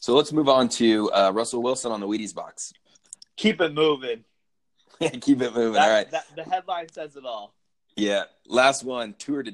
So 0.00 0.14
let's 0.14 0.32
move 0.32 0.48
on 0.48 0.68
to 0.70 1.10
uh, 1.12 1.32
Russell 1.34 1.62
Wilson 1.62 1.90
on 1.92 2.00
the 2.00 2.06
Wheaties 2.06 2.34
box. 2.34 2.72
Keep 3.36 3.60
it 3.60 3.74
moving. 3.74 4.24
keep 5.20 5.42
it 5.42 5.54
moving. 5.54 5.72
That, 5.74 5.88
all 5.88 5.94
right. 5.94 6.10
That, 6.10 6.26
the 6.36 6.44
headline 6.44 6.88
says 6.90 7.16
it 7.16 7.24
all. 7.24 7.54
Yeah. 7.96 8.24
Last 8.46 8.84
one. 8.84 9.14
Tour 9.18 9.42
to 9.42 9.52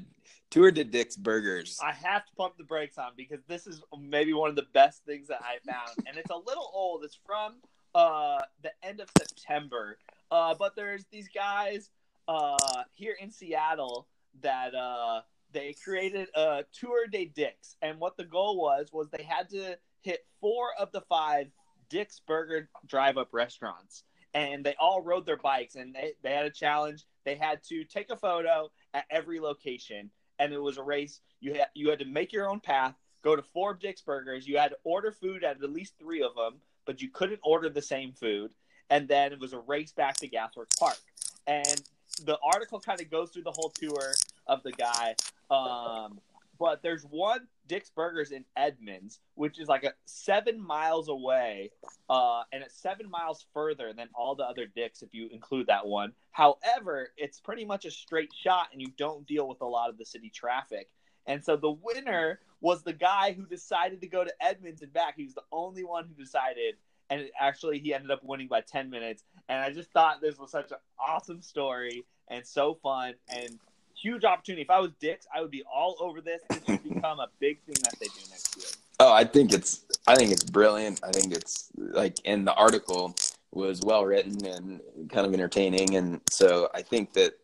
tour 0.50 0.70
to 0.70 0.85
Dick's 0.85 1.16
Burgers. 1.16 1.80
I 1.82 1.92
have 1.92 2.26
to 2.26 2.32
pump 2.37 2.58
the 2.58 2.64
brakes 2.64 2.98
on 2.98 3.12
because 3.16 3.40
this 3.48 3.66
is 3.66 3.82
maybe 3.98 4.35
one 4.35 4.50
of 4.50 4.56
the 4.56 4.66
best 4.74 5.04
things 5.06 5.28
that 5.28 5.40
I 5.40 5.56
found, 5.66 6.06
and 6.06 6.18
it's 6.18 6.30
a 6.30 6.37
little 6.37 6.70
old. 6.74 7.02
It's 7.04 7.18
from 7.24 7.54
uh, 7.94 8.42
the 8.62 8.72
end 8.82 9.00
of 9.00 9.08
September. 9.18 9.96
Uh, 10.30 10.54
but 10.54 10.76
there's 10.76 11.04
these 11.11 11.28
guys 11.28 11.90
uh, 12.28 12.85
here 12.92 13.16
in 13.20 13.30
Seattle 13.30 14.06
that 14.40 14.74
uh, 14.74 15.20
they 15.52 15.74
created 15.84 16.28
a 16.34 16.64
tour 16.72 17.06
de 17.06 17.26
Dick's, 17.26 17.76
and 17.82 18.00
what 18.00 18.16
the 18.16 18.24
goal 18.24 18.60
was 18.60 18.90
was 18.92 19.08
they 19.10 19.24
had 19.24 19.48
to 19.50 19.76
hit 20.02 20.26
four 20.40 20.70
of 20.78 20.90
the 20.92 21.02
five 21.02 21.48
Dick's 21.88 22.20
Burger 22.26 22.68
drive-up 22.86 23.28
restaurants, 23.32 24.04
and 24.34 24.64
they 24.64 24.74
all 24.80 25.02
rode 25.02 25.26
their 25.26 25.36
bikes, 25.36 25.74
and 25.74 25.94
they, 25.94 26.12
they 26.22 26.32
had 26.32 26.46
a 26.46 26.50
challenge. 26.50 27.04
They 27.24 27.36
had 27.36 27.62
to 27.64 27.84
take 27.84 28.10
a 28.10 28.16
photo 28.16 28.70
at 28.94 29.04
every 29.10 29.40
location, 29.40 30.10
and 30.38 30.52
it 30.52 30.60
was 30.60 30.78
a 30.78 30.82
race. 30.82 31.20
You 31.40 31.54
had 31.54 31.68
you 31.74 31.90
had 31.90 31.98
to 32.00 32.06
make 32.06 32.32
your 32.32 32.48
own 32.48 32.60
path, 32.60 32.94
go 33.22 33.36
to 33.36 33.42
four 33.42 33.74
Dick's 33.74 34.00
Burgers. 34.00 34.46
You 34.46 34.58
had 34.58 34.70
to 34.70 34.78
order 34.84 35.12
food 35.12 35.44
at 35.44 35.62
at 35.62 35.70
least 35.70 35.94
three 35.98 36.22
of 36.22 36.34
them 36.34 36.60
but 36.84 37.00
you 37.00 37.08
couldn't 37.08 37.40
order 37.42 37.68
the 37.68 37.82
same 37.82 38.12
food. 38.12 38.52
And 38.90 39.08
then 39.08 39.32
it 39.32 39.40
was 39.40 39.52
a 39.52 39.58
race 39.58 39.92
back 39.92 40.16
to 40.16 40.28
Gasworks 40.28 40.78
Park. 40.78 40.98
And 41.46 41.80
the 42.25 42.38
article 42.42 42.81
kind 42.81 43.01
of 43.01 43.11
goes 43.11 43.31
through 43.31 43.42
the 43.42 43.53
whole 43.53 43.70
tour 43.70 44.12
of 44.46 44.62
the 44.62 44.72
guy. 44.72 45.14
Um, 45.51 46.20
but 46.59 46.83
there's 46.83 47.03
one 47.05 47.48
Dick's 47.66 47.90
Burgers 47.90 48.31
in 48.31 48.44
Edmonds, 48.57 49.18
which 49.35 49.59
is 49.59 49.68
like 49.68 49.85
a 49.85 49.94
seven 50.05 50.61
miles 50.61 51.09
away, 51.09 51.70
uh, 52.09 52.42
and 52.53 52.62
it's 52.62 52.77
seven 52.77 53.11
miles 53.11 53.44
further 53.53 53.92
than 53.92 54.09
all 54.14 54.35
the 54.35 54.44
other 54.44 54.66
Dick's 54.66 55.03
if 55.03 55.12
you 55.12 55.29
include 55.33 55.66
that 55.66 55.87
one. 55.87 56.12
However, 56.31 57.09
it's 57.16 57.40
pretty 57.40 57.64
much 57.64 57.85
a 57.85 57.90
straight 57.90 58.33
shot, 58.33 58.68
and 58.72 58.81
you 58.81 58.88
don't 58.96 59.27
deal 59.27 59.48
with 59.48 59.61
a 59.61 59.66
lot 59.66 59.90
of 59.90 59.98
the 59.98 60.05
city 60.05 60.31
traffic. 60.31 60.88
And 61.27 61.44
so 61.44 61.57
the 61.57 61.70
winner 61.70 62.40
was 62.61 62.83
the 62.83 62.92
guy 62.92 63.33
who 63.33 63.46
decided 63.46 64.01
to 64.01 64.07
go 64.07 64.25
to 64.25 64.33
Edmonds 64.40 64.83
and 64.83 64.92
back. 64.92 65.14
He 65.16 65.25
was 65.25 65.35
the 65.35 65.42
only 65.51 65.85
one 65.85 66.07
who 66.07 66.22
decided, 66.22 66.77
and 67.12 67.29
actually 67.38 67.79
he 67.79 67.92
ended 67.92 68.11
up 68.11 68.20
winning 68.22 68.48
by 68.48 68.62
10 68.62 68.88
minutes. 68.88 69.22
And 69.48 69.61
I 69.61 69.70
just 69.70 69.90
thought 69.90 70.22
this 70.22 70.38
was 70.38 70.51
such 70.51 70.70
an 70.70 70.79
awesome 70.98 71.42
story 71.42 72.05
and 72.29 72.46
so 72.46 72.75
fun 72.83 73.14
and 73.29 73.59
huge 73.94 74.25
opportunity. 74.25 74.62
If 74.62 74.70
I 74.70 74.81
was 74.81 74.92
Dick's, 74.98 75.27
I 75.35 75.42
would 75.42 75.51
be 75.51 75.62
all 75.70 75.96
over 76.01 76.22
this. 76.22 76.40
This 76.48 76.61
should 76.66 76.94
become 76.94 77.20
a 77.20 77.29
big 77.38 77.61
thing 77.64 77.77
that 77.83 77.94
they 78.01 78.07
do 78.07 78.20
next 78.31 78.57
year. 78.57 78.66
Oh, 78.98 79.12
I 79.12 79.25
think 79.25 79.53
it's 79.53 79.85
I 80.07 80.14
think 80.14 80.33
it's 80.33 80.44
brilliant. 80.44 81.01
I 81.05 81.11
think 81.11 81.35
it's 81.35 81.68
like 81.77 82.18
in 82.25 82.46
the 82.46 82.55
article 82.55 83.14
was 83.53 83.83
well 83.83 84.07
written 84.07 84.46
and 84.46 84.81
kind 85.11 85.27
of 85.27 85.35
entertaining 85.35 85.96
and 85.96 86.22
so 86.31 86.70
I 86.72 86.81
think 86.81 87.12
that 87.12 87.35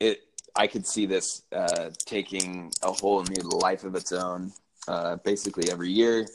it 0.00 0.22
I 0.56 0.66
could 0.66 0.86
see 0.86 1.06
this 1.06 1.42
uh, 1.52 1.90
taking 2.06 2.72
a 2.82 2.90
whole 2.90 3.22
new 3.22 3.48
life 3.50 3.84
of 3.84 3.94
its 3.94 4.10
own, 4.10 4.52
uh, 4.88 5.16
basically 5.16 5.70
every 5.70 5.90
year. 5.90 6.26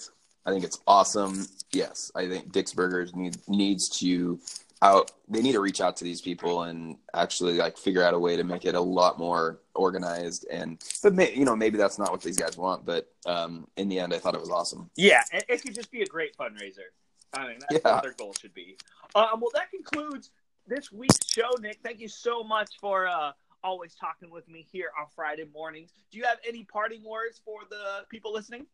I 0.45 0.51
think 0.51 0.63
it's 0.63 0.79
awesome. 0.87 1.47
Yes, 1.71 2.11
I 2.15 2.27
think 2.27 2.51
Dick's 2.51 2.73
Burgers 2.73 3.15
need, 3.15 3.37
needs 3.47 3.89
to 3.99 4.39
out. 4.81 5.11
They 5.29 5.41
need 5.41 5.53
to 5.53 5.59
reach 5.59 5.81
out 5.81 5.95
to 5.97 6.03
these 6.03 6.21
people 6.21 6.63
and 6.63 6.97
actually 7.13 7.57
like 7.57 7.77
figure 7.77 8.03
out 8.03 8.13
a 8.13 8.19
way 8.19 8.35
to 8.35 8.43
make 8.43 8.65
it 8.65 8.75
a 8.75 8.81
lot 8.81 9.19
more 9.19 9.59
organized. 9.75 10.47
And 10.51 10.83
but 11.03 11.13
may, 11.13 11.33
you 11.33 11.45
know 11.45 11.55
maybe 11.55 11.77
that's 11.77 11.99
not 11.99 12.11
what 12.11 12.21
these 12.21 12.37
guys 12.37 12.57
want. 12.57 12.85
But 12.85 13.11
um, 13.25 13.67
in 13.77 13.89
the 13.89 13.99
end, 13.99 14.13
I 14.13 14.19
thought 14.19 14.33
it 14.33 14.41
was 14.41 14.49
awesome. 14.49 14.89
Yeah, 14.95 15.21
it, 15.31 15.45
it 15.47 15.61
could 15.61 15.75
just 15.75 15.91
be 15.91 16.01
a 16.01 16.07
great 16.07 16.35
fundraiser. 16.35 16.89
I 17.33 17.47
mean, 17.47 17.59
that's 17.59 17.81
yeah. 17.85 17.93
what 17.93 18.03
their 18.03 18.13
goal 18.13 18.33
should 18.39 18.53
be. 18.53 18.77
Um, 19.15 19.39
well, 19.39 19.51
that 19.53 19.69
concludes 19.69 20.31
this 20.67 20.91
week's 20.91 21.25
show, 21.31 21.49
Nick. 21.59 21.79
Thank 21.83 21.99
you 21.99 22.09
so 22.09 22.43
much 22.43 22.71
for 22.79 23.07
uh, 23.07 23.31
always 23.63 23.95
talking 23.95 24.29
with 24.29 24.47
me 24.49 24.65
here 24.71 24.91
on 24.99 25.07
Friday 25.15 25.45
mornings. 25.53 25.91
Do 26.11 26.17
you 26.17 26.25
have 26.25 26.39
any 26.47 26.63
parting 26.63 27.03
words 27.03 27.39
for 27.43 27.61
the 27.69 28.05
people 28.09 28.33
listening? 28.33 28.65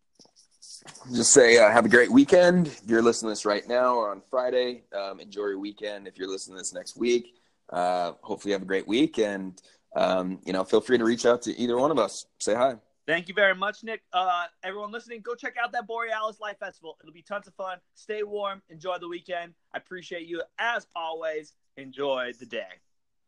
Just 1.13 1.33
say 1.33 1.57
uh, 1.57 1.69
have 1.69 1.85
a 1.85 1.89
great 1.89 2.11
weekend. 2.11 2.67
If 2.67 2.81
you're 2.87 3.01
listening 3.01 3.29
to 3.29 3.31
this 3.31 3.45
right 3.45 3.67
now 3.67 3.95
or 3.95 4.11
on 4.11 4.21
Friday, 4.29 4.83
um, 4.93 5.19
enjoy 5.19 5.47
your 5.47 5.59
weekend. 5.59 6.07
If 6.07 6.17
you're 6.17 6.29
listening 6.29 6.57
to 6.57 6.61
this 6.61 6.73
next 6.73 6.97
week, 6.97 7.35
uh, 7.69 8.13
hopefully 8.21 8.51
you 8.51 8.53
have 8.53 8.61
a 8.61 8.65
great 8.65 8.87
week. 8.87 9.17
And, 9.17 9.61
um, 9.95 10.39
you 10.45 10.53
know, 10.53 10.63
feel 10.63 10.81
free 10.81 10.97
to 10.97 11.03
reach 11.03 11.25
out 11.25 11.41
to 11.43 11.57
either 11.57 11.77
one 11.77 11.91
of 11.91 11.99
us. 11.99 12.25
Say 12.39 12.55
hi. 12.55 12.75
Thank 13.07 13.29
you 13.29 13.33
very 13.33 13.55
much, 13.55 13.83
Nick. 13.83 14.01
Uh, 14.11 14.45
everyone 14.63 14.91
listening, 14.91 15.21
go 15.21 15.33
check 15.33 15.55
out 15.61 15.71
that 15.71 15.87
Borealis 15.87 16.41
Light 16.41 16.59
Festival. 16.59 16.97
It'll 17.01 17.13
be 17.13 17.21
tons 17.21 17.47
of 17.47 17.53
fun. 17.55 17.77
Stay 17.95 18.23
warm. 18.23 18.61
Enjoy 18.69 18.97
the 18.99 19.07
weekend. 19.07 19.53
I 19.73 19.77
appreciate 19.77 20.27
you 20.27 20.41
as 20.59 20.87
always. 20.93 21.53
Enjoy 21.77 22.33
the 22.37 22.45
day. 22.45 22.67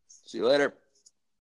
See 0.07 0.39
you 0.39 0.47
later. 0.47 0.73